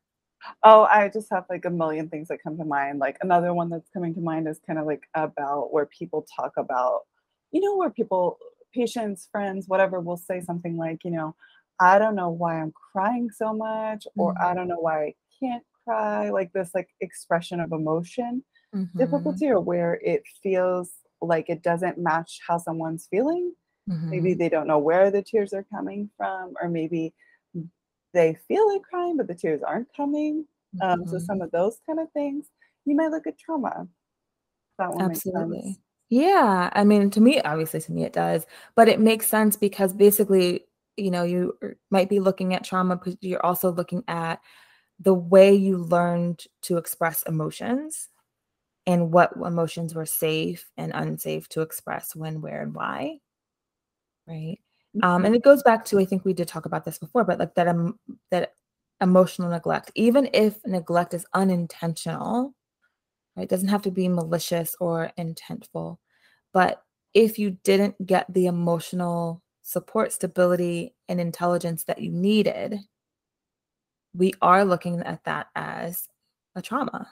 Oh, 0.63 0.83
I 0.83 1.09
just 1.09 1.29
have 1.31 1.45
like 1.50 1.65
a 1.65 1.69
million 1.69 2.09
things 2.09 2.27
that 2.29 2.41
come 2.43 2.57
to 2.57 2.65
mind. 2.65 3.00
Like 3.00 3.17
another 3.21 3.53
one 3.53 3.69
that's 3.69 3.89
coming 3.89 4.13
to 4.15 4.21
mind 4.21 4.47
is 4.47 4.59
kind 4.65 4.79
of 4.79 4.85
like 4.85 5.03
about 5.15 5.73
where 5.73 5.85
people 5.85 6.25
talk 6.35 6.53
about, 6.57 7.01
you 7.51 7.62
know, 7.62 7.75
where 7.77 7.89
people, 7.89 8.38
patients, 8.73 9.27
friends, 9.31 9.67
whatever, 9.67 10.00
will 10.00 10.17
say 10.17 10.41
something 10.41 10.77
like, 10.77 11.03
you 11.03 11.12
know, 11.12 11.35
I 11.79 12.00
don't 12.00 12.15
know 12.15 12.29
why 12.29 12.59
I'm 12.62 12.73
crying 12.93 13.29
so 13.31 13.53
much, 13.53 14.05
or 14.17 14.33
I 14.43 14.53
Mhm, 14.53 14.55
don't 14.55 14.67
know 14.67 14.79
why 14.79 15.03
I 15.05 15.15
can't 15.39 15.63
cry, 15.85 16.29
like 16.29 16.51
this 16.53 16.71
like 16.75 16.89
expression 17.01 17.59
of 17.59 17.71
emotion 17.71 18.43
mhm, 18.73 18.93
difficulty 18.97 19.50
or 19.50 19.59
where 19.59 19.95
it 20.03 20.23
feels 20.41 20.91
like 21.21 21.50
it 21.50 21.63
doesn't 21.63 21.97
match 21.97 22.39
how 22.47 22.57
someone's 22.57 23.07
feeling. 23.09 23.53
Maybe 24.12 24.33
mhm, 24.33 24.35
they 24.35 24.50
don't 24.50 24.67
know 24.67 24.79
where 24.79 25.09
the 25.12 25.23
tears 25.23 25.53
are 25.53 25.63
coming 25.63 26.09
from, 26.17 26.53
or 26.62 26.69
maybe 26.69 27.13
they 28.13 28.38
feel 28.47 28.67
like 28.71 28.84
crying, 28.84 29.17
but 29.17 29.28
the 29.28 29.36
tears 29.36 29.62
aren't 29.63 29.93
coming. 29.95 30.45
Um, 30.82 31.06
so 31.08 31.17
mhm. 31.17 31.21
some 31.21 31.41
of 31.41 31.52
those 31.52 31.80
kind 31.86 31.99
of 31.99 32.12
things, 32.12 32.47
you 32.86 32.95
might 32.95 33.12
look 33.12 33.28
at 33.28 33.38
trauma. 33.38 33.88
That 34.80 34.93
one 34.93 35.08
makes 35.08 35.23
sense. 35.23 35.36
Absolutely. 35.36 35.80
Yeah. 36.10 36.69
I 36.73 36.84
mean, 36.84 37.10
to 37.12 37.21
me, 37.21 37.41
obviously, 37.41 37.82
to 37.82 37.91
me, 37.91 38.04
it 38.04 38.13
does, 38.13 38.45
but 38.76 38.88
it 38.88 38.99
makes 38.99 39.28
sense 39.28 39.56
because 39.56 39.93
basically, 39.93 40.65
you 40.97 41.12
know, 41.12 41.23
you 41.23 41.58
er, 41.63 41.78
might 41.89 42.10
be 42.10 42.19
looking 42.19 42.54
at 42.54 42.63
trauma, 42.63 42.95
but 42.97 43.17
you're 43.21 43.45
also 43.45 43.71
looking 43.71 44.04
at 44.08 44.39
the 44.99 45.13
way 45.13 45.54
you 45.54 45.78
learned 45.78 46.45
to 46.63 46.78
express 46.78 47.23
emotions 47.23 48.10
and 48.86 49.12
what 49.12 49.34
emotions 49.36 49.95
were 49.95 50.06
safe 50.06 50.69
and 50.78 50.91
unsafe 50.93 51.47
to 51.49 51.62
express 51.62 52.15
when, 52.15 52.41
where, 52.41 52.62
and 52.62 52.76
why. 52.76 53.19
Right. 54.28 54.60
Um, 55.01 55.25
and 55.25 55.36
it 55.36 55.43
goes 55.43 55.63
back 55.63 55.86
to 55.86 55.99
I 55.99 56.06
think 56.06 56.23
we 56.23 56.34
did 56.34 56.47
talk 56.47 56.65
about 56.65 56.86
this 56.86 56.99
before, 56.99 57.23
but 57.23 57.39
like 57.39 57.56
that 57.56 57.67
um, 57.67 57.99
that 58.32 58.53
emotional 59.01 59.49
neglect, 59.49 59.91
even 59.95 60.29
if 60.34 60.60
neglect 60.65 61.13
is 61.13 61.25
unintentional, 61.34 62.53
right? 63.36 63.43
It 63.43 63.49
doesn't 63.49 63.69
have 63.69 63.82
to 63.84 63.91
be 63.91 64.08
malicious 64.08 64.75
or 64.79 65.12
intentful, 65.17 65.97
but 66.53 66.84
if 67.13 67.39
you 67.39 67.58
didn't 67.63 68.06
get 68.06 68.32
the 68.34 68.45
emotional 68.47 69.41
support, 69.63 70.12
stability, 70.13 70.95
and 71.10 71.19
intelligence 71.19 71.84
that 71.86 72.01
you 72.01 72.12
needed, 72.12 72.79
we 74.13 74.34
are 74.41 74.63
looking 74.65 74.99
at 75.01 75.23
that 75.25 75.47
as 75.56 76.08
a 76.56 76.62
trauma, 76.62 77.08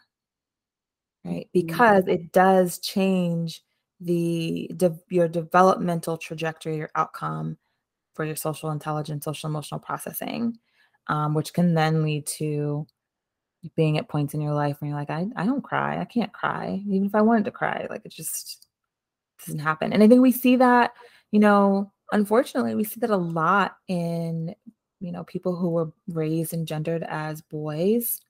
right? 1.26 1.50
Because 1.54 2.06
it 2.08 2.32
does 2.32 2.80
change 2.80 3.63
the 4.00 4.70
de- 4.76 5.00
your 5.10 5.28
developmental 5.28 6.17
trajectory, 6.17 6.78
your 6.78 6.91
outcome 6.96 7.58
for 8.13 8.26
your 8.26 8.36
social 8.36 8.71
intelligence, 8.71 9.26
social 9.26 9.50
emotional 9.50 9.80
processing, 9.80 10.58
um, 11.08 11.34
which 11.34 11.54
can 11.54 11.74
then 11.74 12.04
lead 12.04 12.26
to 12.26 12.86
being 13.76 13.97
at 13.97 14.10
points 14.10 14.34
in 14.34 14.41
your 14.41 14.54
life 14.54 14.78
where 14.80 14.89
you're 14.89 14.97
like, 14.97 15.10
I, 15.10 15.28
I 15.36 15.45
don't 15.45 15.63
cry. 15.63 16.00
I 16.00 16.06
can't 16.06 16.34
cry. 16.34 16.82
Even 16.88 17.06
if 17.06 17.15
I 17.15 17.21
wanted 17.21 17.45
to 17.45 17.52
cry, 17.52 17.86
like 17.89 18.02
it 18.06 18.12
just 18.12 18.67
doesn't 19.45 19.60
happen. 19.60 19.93
And 19.93 20.04
I 20.04 20.08
think 20.08 20.21
we 20.21 20.32
see 20.32 20.56
that, 20.58 20.93
you 21.32 21.39
know, 21.39 21.91
unfortunately, 22.12 22.76
we 22.76 22.84
see 22.84 23.00
that 23.02 23.10
a 23.10 23.17
lot 23.17 23.78
in, 23.88 24.56
you 25.00 25.12
know, 25.12 25.24
people 25.24 25.56
who 25.56 25.69
were 25.69 25.91
raised 26.08 26.54
and 26.54 26.67
gendered 26.67 27.04
as 27.04 27.41
boys 27.41 28.21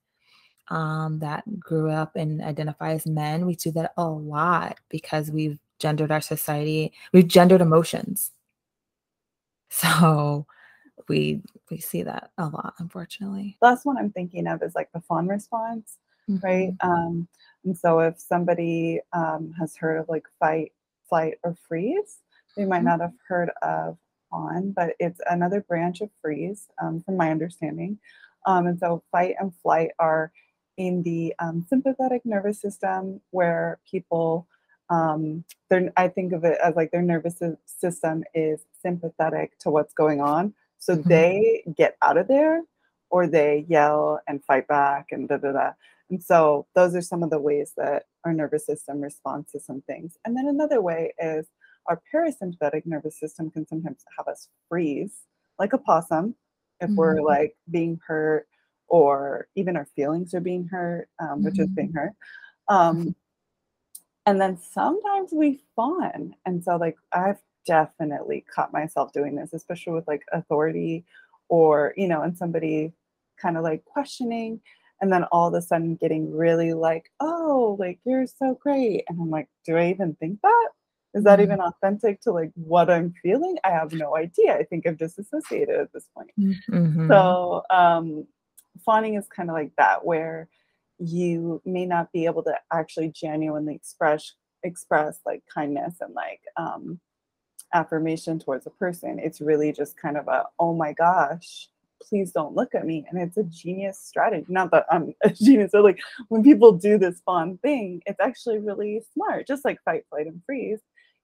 um, 0.70 1.20
that 1.20 1.44
grew 1.60 1.90
up 1.90 2.16
and 2.16 2.42
identify 2.42 2.94
as 2.94 3.06
men. 3.06 3.46
We 3.46 3.58
see 3.58 3.72
that 3.72 3.94
a 3.98 4.08
lot 4.08 4.80
because 4.90 5.32
we've 5.32 5.60
gendered 5.80 6.12
our 6.12 6.22
society, 6.22 6.94
we've 7.12 7.28
gendered 7.28 7.62
emotions. 7.62 8.32
So 9.72 10.46
we 11.10 11.42
we 11.70 11.80
see 11.80 12.04
that 12.04 12.32
a 12.38 12.48
lot, 12.48 12.76
unfortunately. 12.80 13.58
Last 13.62 13.86
one 13.86 13.98
I'm 13.98 14.12
thinking 14.12 14.48
of 14.48 14.62
is 14.64 14.76
like 14.76 14.92
the 14.94 15.02
fawn 15.02 15.28
response, 15.28 15.98
right? 16.44 16.74
Mhm, 16.74 16.78
Um, 16.84 17.28
and 17.66 17.78
so 17.78 18.00
if 18.00 18.20
somebody 18.20 19.02
um, 19.14 19.54
has 19.60 19.76
heard 19.76 19.98
of 19.98 20.10
like 20.10 20.26
fight, 20.40 20.74
flight, 21.10 21.36
or 21.44 21.56
freeze, 21.56 22.22
they 22.56 22.66
might 22.66 22.84
not 22.84 23.02
have 23.02 23.14
heard 23.28 23.52
of 23.62 23.98
fawn, 24.30 24.72
but 24.72 24.96
it's 25.00 25.22
another 25.30 25.62
branch 25.62 26.02
of 26.02 26.10
freeze, 26.22 26.70
um, 26.82 27.02
from 27.02 27.18
my 27.18 27.32
understanding. 27.32 28.00
Um, 28.46 28.68
and 28.68 28.80
so 28.80 29.04
fight 29.12 29.36
and 29.40 29.54
flight 29.56 29.92
are 30.00 30.32
in 30.78 31.04
the 31.04 31.34
um, 31.40 31.66
sympathetic 31.70 32.26
nervous 32.26 32.60
system 32.60 33.22
where 33.32 33.80
people 33.90 34.48
um, 34.92 35.46
they're, 35.70 35.92
I 35.98 36.10
think 36.10 36.34
of 36.34 36.46
it 36.46 36.60
as 36.64 36.76
like 36.76 36.92
their 36.92 37.02
nervous 37.02 37.42
system 37.66 38.24
is 38.36 38.66
sympathetic 38.82 39.58
to 39.62 39.72
what's 39.72 39.94
going 39.96 40.22
on. 40.22 40.54
So 40.80 40.96
mhm, 40.96 41.10
they 41.10 41.64
get 41.78 41.98
out 42.04 42.18
of 42.18 42.28
there 42.28 42.62
or 43.10 43.28
they 43.28 43.66
yell 43.70 44.22
and 44.28 44.44
fight 44.46 44.68
back 44.68 45.08
and 45.12 45.30
da 45.30 45.38
da 45.38 45.54
da. 45.54 45.72
And 46.10 46.24
so 46.24 46.68
those 46.76 46.96
are 46.96 47.02
some 47.02 47.24
of 47.24 47.30
the 47.32 47.40
ways 47.40 47.74
that 47.78 48.06
our 48.26 48.34
nervous 48.34 48.66
system 48.66 49.02
responds 49.02 49.52
to 49.54 49.60
some 49.60 49.82
things. 49.84 50.18
And 50.26 50.38
then 50.38 50.48
another 50.48 50.82
way 50.82 51.14
is 51.20 51.48
our 51.88 52.02
parasympathetic 52.14 52.86
nervous 52.86 53.20
system 53.20 53.52
can 53.52 53.68
sometimes 53.68 54.06
have 54.18 54.28
us 54.28 54.50
freeze 54.70 55.22
like 55.60 55.74
a 55.74 55.78
possum 55.80 56.36
if 56.82 56.92
we're 56.96 57.18
mhm, 57.18 57.26
like 57.26 57.56
being 57.72 58.00
hurt 58.06 58.48
or 58.88 59.48
even 59.56 59.78
our 59.78 59.88
feelings 59.96 60.34
are 60.34 60.42
being 60.42 60.68
hurt, 60.68 61.10
um, 61.20 61.44
which 61.44 61.60
is 61.60 61.70
mhm. 61.70 61.76
being 61.76 61.94
hurt. 61.94 62.14
Um, 62.68 63.16
and 64.26 64.40
then 64.40 64.58
sometimes 64.58 65.32
we 65.34 65.60
fawn. 65.76 66.36
And 66.46 66.64
so, 66.64 66.78
like, 66.78 66.98
I've 67.12 67.40
definitely 67.66 68.46
caught 68.54 68.74
myself 68.74 69.14
doing 69.14 69.36
this, 69.36 69.54
especially 69.54 69.94
with 69.94 70.08
like 70.08 70.24
authority 70.32 71.06
or, 71.50 71.94
you 71.98 72.08
know, 72.08 72.22
and 72.22 72.38
somebody 72.38 72.94
kind 73.42 73.58
of 73.58 73.64
like 73.64 73.84
questioning. 73.86 74.62
And 75.02 75.12
then 75.12 75.24
all 75.32 75.48
of 75.48 75.54
a 75.56 75.62
sudden 75.62 75.96
getting 75.96 76.32
really 76.36 76.74
like, 76.74 77.12
oh, 77.20 77.76
like, 77.80 78.00
you're 78.06 78.28
so 78.28 78.56
great. 78.62 79.04
And 79.10 79.20
I'm 79.20 79.30
like, 79.32 79.48
do 79.66 79.78
I 79.78 79.90
even 79.90 80.16
think 80.16 80.40
that? 80.42 80.70
is 81.14 81.26
that 81.26 81.40
Mhm. 81.40 81.44
even 81.44 81.60
authentic 81.60 82.22
to 82.22 82.32
like 82.32 82.52
what 82.56 82.90
i'm 82.90 83.12
feeling 83.22 83.58
i 83.66 83.70
have 83.70 83.92
no 83.92 84.16
idea 84.16 84.56
i 84.56 84.64
think 84.64 84.88
i've 84.88 84.98
disassociated 84.98 85.78
at 85.78 85.92
this 85.92 86.08
point 86.16 86.32
Mhm. 86.40 87.08
so 87.10 87.64
um 87.70 88.26
fawning 88.86 89.16
is 89.16 89.28
kind 89.28 89.50
of 89.50 89.54
like 89.56 89.72
that 89.78 90.06
where 90.06 90.48
you 91.02 91.62
may 91.66 91.86
not 91.86 92.12
be 92.14 92.26
able 92.26 92.44
to 92.44 92.56
actually 92.74 93.10
genuinely 93.10 93.76
express 93.76 94.34
express 94.64 95.20
like 95.26 95.44
kindness 95.54 95.96
and 96.02 96.14
like 96.16 96.42
um 96.58 97.00
affirmation 97.74 98.40
towards 98.40 98.68
a 98.68 98.72
person. 98.72 99.20
It's 99.20 99.42
really 99.42 99.72
just 99.72 99.98
kind 99.98 100.18
of 100.18 100.28
a 100.28 100.46
oh 100.60 100.74
my 100.76 100.94
gosh 100.94 101.68
please 102.10 102.32
don't 102.32 102.56
look 102.56 102.74
at 102.74 102.86
me 102.86 103.06
and 103.10 103.22
it's 103.22 103.38
a 103.38 103.44
genius 103.44 104.00
strategy. 104.00 104.46
Not 104.50 104.72
that 104.72 104.86
i'm 104.92 105.14
a 105.24 105.30
genius 105.30 105.72
but 105.74 105.84
like 105.84 106.00
when 106.30 106.44
people 106.44 106.72
do 106.72 106.98
this 106.98 107.22
fawn 107.26 107.58
thing 107.60 108.02
it's 108.08 108.20
actually 108.20 108.58
really 108.60 109.04
smart 109.14 109.48
just 109.48 109.64
like 109.66 109.80
fight 109.86 110.04
flight 110.10 110.28
and 110.28 110.42
freeze. 110.46 110.80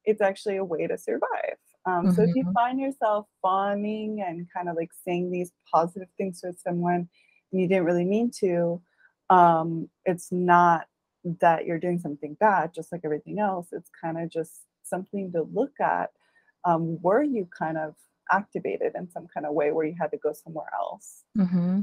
It's 0.05 0.21
actually 0.21 0.57
a 0.57 0.63
way 0.63 0.87
to 0.87 0.97
survive. 0.97 1.57
Um, 1.85 2.09
so 2.09 2.23
if 2.23 2.31
you 2.35 2.43
Mhm. 2.43 2.53
find 2.53 2.79
yourself 2.79 3.27
fawning 3.41 4.21
and 4.25 4.47
kind 4.53 4.69
of 4.69 4.75
like 4.75 4.91
saying 5.05 5.31
these 5.31 5.51
positive 5.73 6.09
things 6.17 6.41
to 6.41 6.53
someone 6.53 7.09
and 7.51 7.61
you 7.61 7.67
didn't 7.67 7.85
really 7.85 8.05
mean 8.05 8.31
to 8.39 8.81
um, 9.29 9.89
it's 10.05 10.31
not 10.31 10.87
that 11.41 11.65
you're 11.65 11.79
doing 11.79 11.99
something 11.99 12.35
bad 12.39 12.73
just 12.73 12.91
like 12.91 13.01
everything 13.03 13.39
else 13.39 13.67
it's 13.73 13.89
kind 14.01 14.17
of 14.17 14.29
just 14.29 14.61
something 14.83 15.31
to 15.31 15.43
look 15.53 15.73
at 15.81 16.11
um, 16.65 16.99
were 17.01 17.23
you 17.23 17.47
kind 17.57 17.77
of 17.77 17.95
activated 18.31 18.93
in 18.95 19.09
some 19.09 19.27
kind 19.33 19.45
of 19.45 19.53
way 19.53 19.71
where 19.71 19.85
you 19.85 19.95
had 19.99 20.11
to 20.11 20.17
go 20.17 20.33
somewhere 20.33 20.69
else 20.79 21.23
Mm-hmm. 21.37 21.81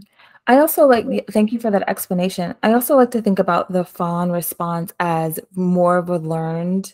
I 0.48 0.59
also 0.59 0.87
like 0.87 1.07
the 1.07 1.22
thank 1.30 1.52
you 1.52 1.61
for 1.61 1.70
that 1.70 1.88
explanation. 1.88 2.54
I 2.62 2.72
also 2.72 2.96
like 2.96 3.11
to 3.12 3.22
think 3.22 3.38
about 3.38 3.72
the 3.72 3.85
fawn 3.85 4.30
response 4.33 4.92
as 5.00 5.38
more 5.54 5.96
of 5.98 6.09
a 6.09 6.18
learned 6.18 6.92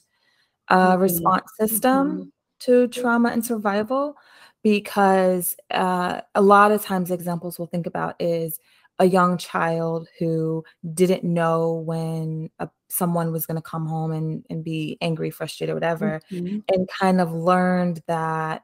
uh, 0.69 0.97
Mhm, 0.97 1.01
response 1.01 1.51
system 1.59 2.33
to 2.61 2.89
trauma 2.89 3.31
and 3.31 3.45
survival 3.45 4.17
because 4.63 5.57
uh, 5.73 6.21
a 6.35 6.43
lot 6.43 6.73
of 6.73 6.83
times 6.85 7.11
examples 7.11 7.59
we'll 7.59 7.69
think 7.69 7.87
about 7.87 8.17
is 8.21 8.59
a 9.01 9.07
young 9.07 9.39
child 9.39 10.09
who 10.19 10.63
didn't 10.95 11.25
know 11.25 11.73
when 11.73 12.51
a, 12.61 12.69
someone 12.91 13.33
was 13.33 13.47
going 13.47 13.57
to 13.57 13.63
come 13.63 13.87
home 13.87 14.13
and, 14.13 14.45
and 14.51 14.63
be 14.63 14.99
angry 15.01 15.31
frustrated 15.31 15.75
whatever 15.75 16.21
mhm, 16.31 16.63
and 16.73 16.89
kind 17.01 17.21
of 17.21 17.33
learned 17.33 18.03
that 18.07 18.63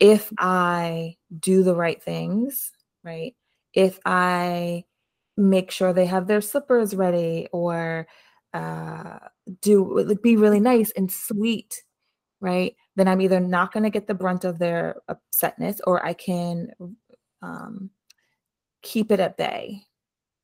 if 0.00 0.32
I 0.38 1.16
do 1.38 1.64
the 1.64 1.74
right 1.74 2.02
things, 2.02 2.72
right? 3.04 3.34
If 3.74 3.98
I 4.06 4.84
make 5.36 5.70
sure 5.72 5.92
they 5.92 6.06
have 6.06 6.28
their 6.28 6.40
slippers 6.40 6.94
ready 6.94 7.48
or 7.52 8.06
uh, 8.54 9.18
do 9.62 10.00
like 10.00 10.22
be 10.22 10.36
really 10.36 10.60
nice 10.60 10.92
and 10.92 11.10
sweet, 11.10 11.82
right? 12.40 12.76
Then 12.96 13.08
I'm 13.08 13.20
either 13.20 13.40
not 13.40 13.72
going 13.72 13.84
to 13.84 13.90
get 13.90 14.06
the 14.06 14.14
brunt 14.14 14.44
of 14.44 14.58
their 14.58 14.96
upsetness 15.10 15.80
or 15.86 16.04
I 16.04 16.12
can 16.12 16.70
um, 17.42 17.90
keep 18.82 19.10
it 19.12 19.20
at 19.20 19.36
bay, 19.36 19.84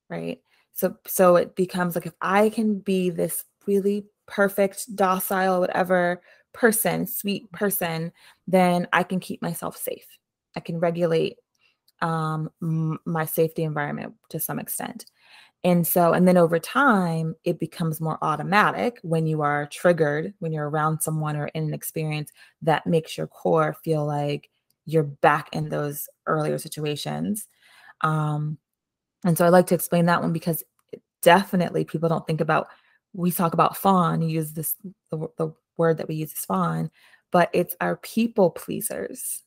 right? 0.08 0.40
So 0.72 0.96
so 1.06 1.36
it 1.36 1.56
becomes 1.56 1.94
like 1.94 2.06
if 2.06 2.14
I 2.20 2.50
can 2.50 2.78
be 2.78 3.10
this 3.10 3.44
really 3.66 4.06
perfect, 4.26 4.94
docile, 4.96 5.60
whatever 5.60 6.22
person, 6.52 7.06
sweet 7.06 7.50
person, 7.52 8.12
then 8.46 8.88
I 8.92 9.02
can 9.02 9.20
keep 9.20 9.42
myself 9.42 9.76
safe. 9.76 10.06
I 10.56 10.60
can 10.60 10.78
regulate 10.80 11.36
um, 12.00 12.50
my 12.60 13.24
safety 13.24 13.64
environment 13.64 14.14
to 14.30 14.40
some 14.40 14.58
extent. 14.58 15.06
And 15.64 15.84
so, 15.86 16.12
and 16.12 16.26
then 16.26 16.36
over 16.36 16.60
time, 16.60 17.34
it 17.44 17.58
becomes 17.58 18.00
more 18.00 18.18
automatic 18.22 19.00
when 19.02 19.26
you 19.26 19.42
are 19.42 19.66
triggered, 19.66 20.32
when 20.38 20.52
you're 20.52 20.70
around 20.70 21.00
someone 21.00 21.36
or 21.36 21.48
in 21.48 21.64
an 21.64 21.74
experience 21.74 22.30
that 22.62 22.86
makes 22.86 23.18
your 23.18 23.26
core 23.26 23.76
feel 23.82 24.06
like 24.06 24.50
you're 24.86 25.02
back 25.02 25.48
in 25.52 25.68
those 25.68 26.08
earlier 26.26 26.58
situations. 26.58 27.48
Um, 28.02 28.58
and 29.24 29.36
so 29.36 29.44
I 29.44 29.48
like 29.50 29.66
to 29.68 29.74
explain 29.74 30.06
that 30.06 30.22
one 30.22 30.32
because 30.32 30.62
definitely 31.22 31.84
people 31.84 32.08
don't 32.08 32.26
think 32.26 32.40
about 32.40 32.68
we 33.14 33.30
talk 33.30 33.54
about 33.54 33.76
fawn, 33.76 34.22
you 34.22 34.28
use 34.28 34.52
this 34.52 34.76
the, 35.10 35.28
the 35.38 35.52
word 35.76 35.98
that 35.98 36.08
we 36.08 36.16
use 36.16 36.32
is 36.32 36.38
fawn, 36.38 36.90
but 37.32 37.50
it's 37.52 37.74
our 37.80 37.96
people 37.96 38.50
pleasers. 38.50 39.42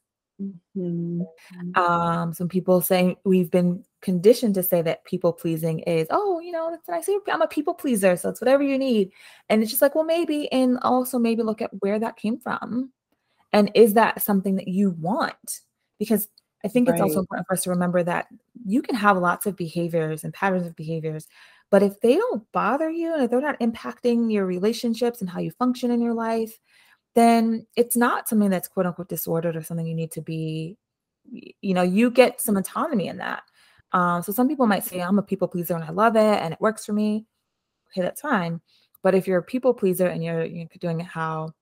mhm, 0.75 1.27
Um, 1.75 2.33
some 2.33 2.49
people 2.49 2.81
saying 2.81 3.17
we've 3.23 3.51
been 3.51 3.83
conditioned 4.01 4.55
to 4.55 4.63
say 4.63 4.81
that 4.81 5.05
people 5.05 5.31
pleasing 5.33 5.79
is, 5.81 6.07
oh, 6.09 6.39
you 6.39 6.51
know, 6.51 6.69
that's 6.71 6.87
nice. 6.89 7.07
I'm 7.31 7.41
a 7.41 7.47
people 7.47 7.73
pleaser, 7.73 8.15
so 8.17 8.29
it's 8.29 8.41
whatever 8.41 8.63
you 8.63 8.77
need. 8.77 9.11
And 9.49 9.61
it's 9.61 9.71
just 9.71 9.81
like, 9.81 9.95
well, 9.95 10.03
maybe, 10.03 10.51
and 10.51 10.79
also 10.81 11.19
maybe 11.19 11.43
look 11.43 11.61
at 11.61 11.71
where 11.79 11.99
that 11.99 12.17
came 12.17 12.39
from. 12.39 12.91
And 13.53 13.71
is 13.75 13.93
that 13.95 14.21
something 14.21 14.55
that 14.57 14.67
you 14.67 14.91
want? 14.91 15.61
Because 15.99 16.27
I 16.63 16.67
think 16.67 16.89
it's 16.89 17.01
also 17.01 17.19
important 17.19 17.47
for 17.47 17.53
us 17.53 17.63
to 17.63 17.71
remember 17.71 18.03
that 18.03 18.27
you 18.65 18.81
can 18.81 18.95
have 18.95 19.17
lots 19.17 19.45
of 19.45 19.55
behaviors 19.55 20.23
and 20.23 20.33
patterns 20.33 20.67
of 20.67 20.75
behaviors, 20.75 21.27
but 21.71 21.81
if 21.81 21.99
they 22.01 22.15
don't 22.15 22.43
bother 22.51 22.89
you 22.89 23.13
and 23.13 23.23
if 23.23 23.31
they're 23.31 23.41
not 23.41 23.59
impacting 23.59 24.31
your 24.31 24.45
relationships 24.45 25.21
and 25.21 25.29
how 25.29 25.39
you 25.39 25.51
function 25.51 25.89
in 25.89 26.01
your 26.01 26.13
life, 26.13 26.59
then 27.15 27.65
it's 27.75 27.97
not 27.97 28.29
something 28.29 28.49
that's 28.49 28.67
quote 28.67 28.85
unquote 28.85 29.09
disordered 29.09 29.55
or 29.55 29.63
something 29.63 29.87
you 29.87 29.95
need 29.95 30.11
to 30.11 30.21
be, 30.21 30.77
you 31.31 31.73
know, 31.73 31.81
you 31.81 32.11
get 32.11 32.41
some 32.41 32.57
autonomy 32.57 33.07
in 33.07 33.17
that. 33.17 33.43
Um, 33.93 34.21
so 34.21 34.31
some 34.31 34.47
people 34.47 34.67
might 34.67 34.85
say, 34.85 35.01
I'm 35.01 35.19
a 35.19 35.23
people 35.23 35.47
pleaser 35.47 35.75
and 35.75 35.83
I 35.83 35.91
love 35.91 36.15
it 36.15 36.41
and 36.41 36.53
it 36.53 36.61
works 36.61 36.85
for 36.85 36.93
me. 36.93 37.25
Okay, 37.91 38.01
that's 38.01 38.21
fine. 38.21 38.61
But 39.03 39.15
if 39.15 39.27
you're 39.27 39.39
a 39.39 39.43
people 39.43 39.73
pleaser 39.73 40.07
and 40.07 40.23
you're, 40.23 40.45
you're 40.45 40.67
doing 40.79 41.01
it 41.01 41.07
how 41.07 41.53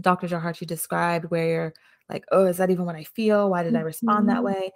Dr. 0.00 0.26
Jaharchi 0.26 0.66
described, 0.66 1.26
where 1.26 1.46
you're 1.46 1.74
like, 2.08 2.24
oh, 2.32 2.46
is 2.46 2.58
that 2.58 2.70
even 2.70 2.84
what 2.84 2.96
I 2.96 3.04
feel? 3.04 3.50
Why 3.50 3.62
did 3.62 3.76
I 3.76 3.80
respond 3.80 4.28
that 4.28 4.40
Mhm. 4.40 4.44
way? 4.44 4.72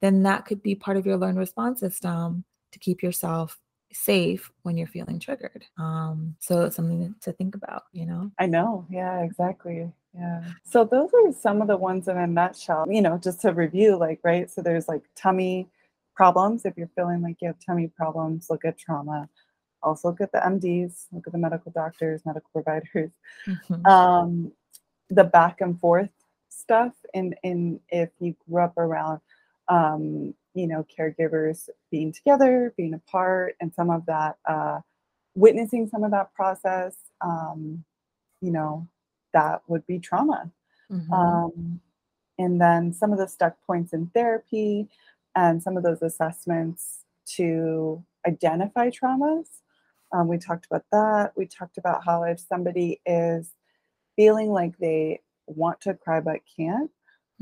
Then 0.00 0.22
that 0.22 0.46
could 0.46 0.62
be 0.62 0.74
part 0.74 0.96
of 0.96 1.06
your 1.06 1.16
learned 1.16 1.38
response 1.38 1.80
system 1.80 2.44
to 2.72 2.78
keep 2.78 3.02
yourself 3.02 3.58
safe 3.92 4.50
when 4.62 4.76
you're 4.76 4.86
feeling 4.86 5.18
triggered. 5.18 5.66
Um, 5.76 6.36
so 6.38 6.62
it's 6.62 6.76
something 6.76 7.14
to 7.20 7.32
think 7.32 7.54
about, 7.54 7.84
you 7.92 8.06
know? 8.06 8.30
I 8.38 8.46
know. 8.46 8.86
Yeah, 8.88 9.20
exactly. 9.22 9.92
Yeah. 10.14 10.44
So 10.64 10.84
those 10.84 11.10
are 11.12 11.32
some 11.32 11.60
of 11.60 11.68
the 11.68 11.76
ones 11.76 12.08
in 12.08 12.16
a 12.16 12.26
nutshell. 12.26 12.86
You 12.90 13.02
know, 13.02 13.18
just 13.18 13.40
to 13.42 13.52
review, 13.52 13.96
like, 13.96 14.20
right? 14.22 14.48
So 14.50 14.62
there's 14.62 14.88
like 14.88 15.02
tummy 15.16 15.68
problems. 16.14 16.64
If 16.64 16.76
you're 16.76 16.90
feeling 16.94 17.20
like 17.20 17.36
you 17.40 17.48
have 17.48 17.58
tummy 17.64 17.88
problems, 17.88 18.48
look 18.48 18.64
at 18.64 18.78
trauma. 18.78 19.28
Also 19.82 20.08
look 20.08 20.20
at 20.20 20.32
the 20.32 20.38
MDs, 20.38 21.06
look 21.12 21.26
at 21.26 21.32
the 21.32 21.38
medical 21.38 21.72
doctors, 21.72 22.24
medical 22.24 22.50
providers. 22.52 23.10
Mhm. 23.46 23.86
Um, 23.86 24.52
the 25.08 25.24
back 25.24 25.60
and 25.60 25.78
forth 25.80 26.10
stuff 26.60 26.92
and 27.14 27.34
in 27.42 27.80
if 27.88 28.10
you 28.20 28.34
grew 28.48 28.62
up 28.62 28.76
around 28.78 29.20
um, 29.68 30.34
you 30.54 30.66
know, 30.66 30.84
caregivers 30.98 31.68
being 31.90 32.12
together, 32.12 32.74
being 32.76 32.94
apart, 32.94 33.54
and 33.60 33.72
some 33.74 33.90
of 33.90 34.04
that 34.06 34.36
uh 34.46 34.80
witnessing 35.34 35.88
some 35.88 36.04
of 36.04 36.10
that 36.10 36.34
process, 36.34 36.96
um, 37.20 37.84
you 38.40 38.50
know, 38.50 38.86
that 39.32 39.62
would 39.68 39.86
be 39.86 39.98
trauma. 39.98 40.50
Mhm. 40.90 41.12
Um, 41.12 41.80
and 42.38 42.60
then 42.60 42.92
some 42.92 43.12
of 43.12 43.18
the 43.18 43.28
stuck 43.28 43.54
points 43.66 43.92
in 43.92 44.06
therapy 44.08 44.88
and 45.36 45.62
some 45.62 45.76
of 45.76 45.82
those 45.82 46.02
assessments 46.02 47.04
to 47.36 48.02
identify 48.26 48.90
traumas. 48.90 49.46
Um, 50.12 50.26
we 50.26 50.38
talked 50.38 50.66
about 50.66 50.84
that. 50.90 51.32
We 51.36 51.46
talked 51.46 51.78
about 51.78 52.04
how 52.04 52.24
if 52.24 52.40
somebody 52.40 53.00
is 53.06 53.54
feeling 54.16 54.50
like 54.50 54.76
they 54.78 55.20
want 55.56 55.80
to 55.82 55.94
cry 55.94 56.20
but 56.20 56.40
can't, 56.56 56.90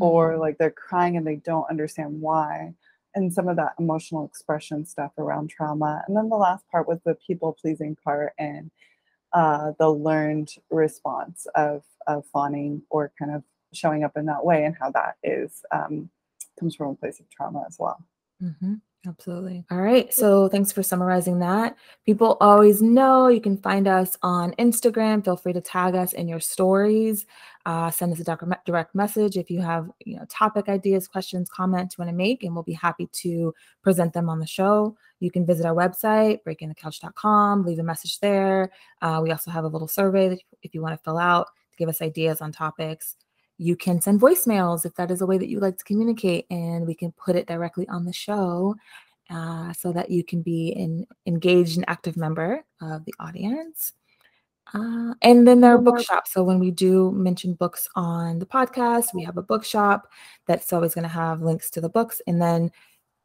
or 0.00 0.34
Mhm. 0.34 0.40
like 0.40 0.58
they're 0.58 0.70
crying 0.70 1.16
and 1.16 1.26
they 1.26 1.36
don't 1.36 1.68
understand 1.70 2.20
why, 2.20 2.74
and 3.14 3.32
some 3.32 3.48
of 3.48 3.56
that 3.56 3.74
emotional 3.78 4.24
expression 4.26 4.84
stuff 4.86 5.12
around 5.18 5.48
trauma. 5.50 6.04
And 6.06 6.16
then 6.16 6.28
the 6.28 6.36
last 6.36 6.68
part 6.70 6.86
was 6.88 7.00
the 7.02 7.14
people 7.16 7.52
pleasing 7.60 7.96
part 7.96 8.32
and 8.38 8.70
uh, 9.32 9.72
the 9.78 9.90
learned 9.90 10.50
response 10.70 11.46
of 11.54 11.84
of 12.06 12.24
fawning 12.26 12.82
or 12.90 13.12
kind 13.18 13.32
of 13.34 13.44
showing 13.74 14.02
up 14.04 14.16
in 14.16 14.26
that 14.26 14.44
way 14.44 14.64
and 14.64 14.74
how 14.80 14.90
that 14.92 15.16
is 15.22 15.62
um, 15.72 16.10
comes 16.58 16.74
from 16.74 16.88
a 16.90 16.94
place 16.94 17.20
of 17.20 17.28
trauma 17.28 17.64
as 17.68 17.76
well. 17.78 18.02
Mhm. 18.42 18.80
Absolutely. 19.06 19.64
All 19.70 19.80
right. 19.80 20.12
So 20.12 20.48
thanks 20.48 20.72
for 20.72 20.82
summarizing 20.82 21.38
that. 21.38 21.76
People 22.04 22.36
always 22.40 22.82
know 22.82 23.28
you 23.28 23.40
can 23.40 23.56
find 23.56 23.86
us 23.86 24.18
on 24.22 24.52
Instagram. 24.54 25.24
Feel 25.24 25.36
free 25.36 25.52
to 25.52 25.60
tag 25.60 25.94
us 25.94 26.12
in 26.12 26.26
your 26.26 26.40
stories. 26.40 27.24
Uh, 27.64 27.90
send 27.90 28.12
us 28.12 28.20
a 28.20 28.56
direct 28.66 28.94
message 28.94 29.36
if 29.36 29.50
you 29.50 29.60
have 29.60 29.88
you 30.04 30.16
know 30.16 30.24
topic 30.28 30.68
ideas, 30.68 31.06
questions, 31.06 31.48
comments 31.48 31.96
you 31.96 32.02
want 32.02 32.10
to 32.10 32.16
make, 32.16 32.42
and 32.42 32.54
we'll 32.54 32.64
be 32.64 32.72
happy 32.72 33.08
to 33.12 33.54
present 33.82 34.12
them 34.12 34.28
on 34.28 34.40
the 34.40 34.46
show. 34.46 34.96
You 35.20 35.30
can 35.30 35.46
visit 35.46 35.64
our 35.64 35.74
website, 35.74 36.40
breakingthecouch.com, 36.46 37.64
leave 37.64 37.78
a 37.78 37.84
message 37.84 38.18
there. 38.18 38.72
Uh, 39.00 39.20
we 39.22 39.30
also 39.30 39.50
have 39.50 39.64
a 39.64 39.68
little 39.68 39.88
survey 39.88 40.28
that 40.28 40.40
if 40.62 40.74
you 40.74 40.82
want 40.82 40.98
to 40.98 41.04
fill 41.04 41.18
out 41.18 41.46
to 41.70 41.76
give 41.76 41.88
us 41.88 42.02
ideas 42.02 42.40
on 42.40 42.50
topics. 42.50 43.16
You 43.58 43.76
can 43.76 44.00
send 44.00 44.20
voicemails 44.20 44.86
if 44.86 44.94
that 44.94 45.10
is 45.10 45.20
a 45.20 45.26
way 45.26 45.36
that 45.36 45.48
you 45.48 45.60
like 45.60 45.76
to 45.78 45.84
communicate, 45.84 46.46
and 46.50 46.86
we 46.86 46.94
can 46.94 47.12
put 47.12 47.36
it 47.36 47.46
directly 47.46 47.86
on 47.88 48.04
the 48.04 48.12
show 48.12 48.76
uh, 49.30 49.72
so 49.72 49.92
that 49.92 50.10
you 50.10 50.24
can 50.24 50.42
be 50.42 50.72
an 50.72 51.06
engaged 51.26 51.76
and 51.76 51.84
active 51.88 52.16
member 52.16 52.64
of 52.80 53.04
the 53.04 53.14
audience. 53.18 53.92
Uh, 54.74 55.14
and 55.22 55.48
then 55.48 55.60
there 55.60 55.74
are 55.74 55.78
bookshops. 55.78 56.32
So 56.32 56.44
when 56.44 56.58
we 56.58 56.70
do 56.70 57.10
mention 57.12 57.54
books 57.54 57.88
on 57.94 58.38
the 58.38 58.46
podcast, 58.46 59.14
we 59.14 59.24
have 59.24 59.38
a 59.38 59.42
bookshop 59.42 60.08
that's 60.46 60.72
always 60.72 60.94
going 60.94 61.04
to 61.04 61.08
have 61.08 61.42
links 61.42 61.70
to 61.70 61.80
the 61.80 61.88
books. 61.88 62.20
And 62.26 62.40
then 62.40 62.70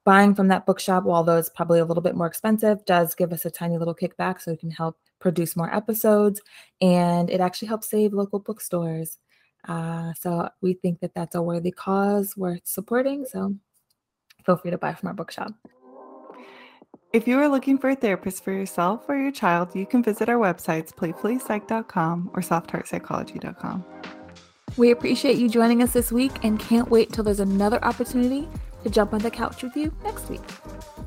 buying 0.05 0.35
from 0.35 0.47
that 0.47 0.65
bookshop, 0.65 1.05
although 1.05 1.37
it's 1.37 1.49
probably 1.49 1.79
a 1.79 1.85
little 1.85 2.03
bit 2.03 2.15
more 2.15 2.27
expensive, 2.27 2.83
does 2.85 3.13
give 3.13 3.33
us 3.33 3.45
a 3.45 3.51
tiny 3.51 3.77
little 3.77 3.95
kickback 3.95 4.41
so 4.41 4.51
we 4.51 4.57
can 4.57 4.71
help 4.71 4.97
produce 5.19 5.55
more 5.55 5.73
episodes. 5.73 6.41
And 6.81 7.29
it 7.29 7.41
actually 7.41 7.67
helps 7.67 7.89
save 7.89 8.13
local 8.13 8.39
bookstores. 8.39 9.17
Uh, 9.67 10.13
so 10.19 10.49
we 10.61 10.73
think 10.73 10.99
that 10.99 11.13
that's 11.13 11.35
a 11.35 11.41
worthy 11.41 11.71
cause 11.71 12.35
worth 12.35 12.61
supporting. 12.65 13.25
So 13.25 13.55
feel 14.45 14.57
free 14.57 14.71
to 14.71 14.77
buy 14.77 14.93
from 14.93 15.07
our 15.07 15.13
bookshop. 15.13 15.53
If 17.13 17.27
you 17.27 17.37
are 17.37 17.47
looking 17.47 17.77
for 17.77 17.91
a 17.91 17.95
therapist 17.95 18.43
for 18.43 18.51
yourself 18.51 19.07
or 19.07 19.15
your 19.15 19.31
child, 19.31 19.75
you 19.75 19.85
can 19.85 20.01
visit 20.01 20.29
our 20.29 20.37
websites, 20.37 20.91
playfullypsych.com 20.91 22.31
or 22.33 22.41
softheartpsychology.com. 22.41 23.85
We 24.77 24.89
appreciate 24.89 25.37
you 25.37 25.47
joining 25.47 25.83
us 25.83 25.93
this 25.93 26.11
week 26.11 26.31
and 26.43 26.59
can't 26.59 26.89
wait 26.89 27.13
till 27.13 27.23
there's 27.23 27.39
another 27.39 27.83
opportunity 27.85 28.49
to 28.83 28.89
jump 28.89 29.13
on 29.13 29.19
the 29.19 29.29
couch 29.29 29.61
with 29.61 29.75
you 29.77 29.93
next 30.03 30.27
week. 30.29 30.41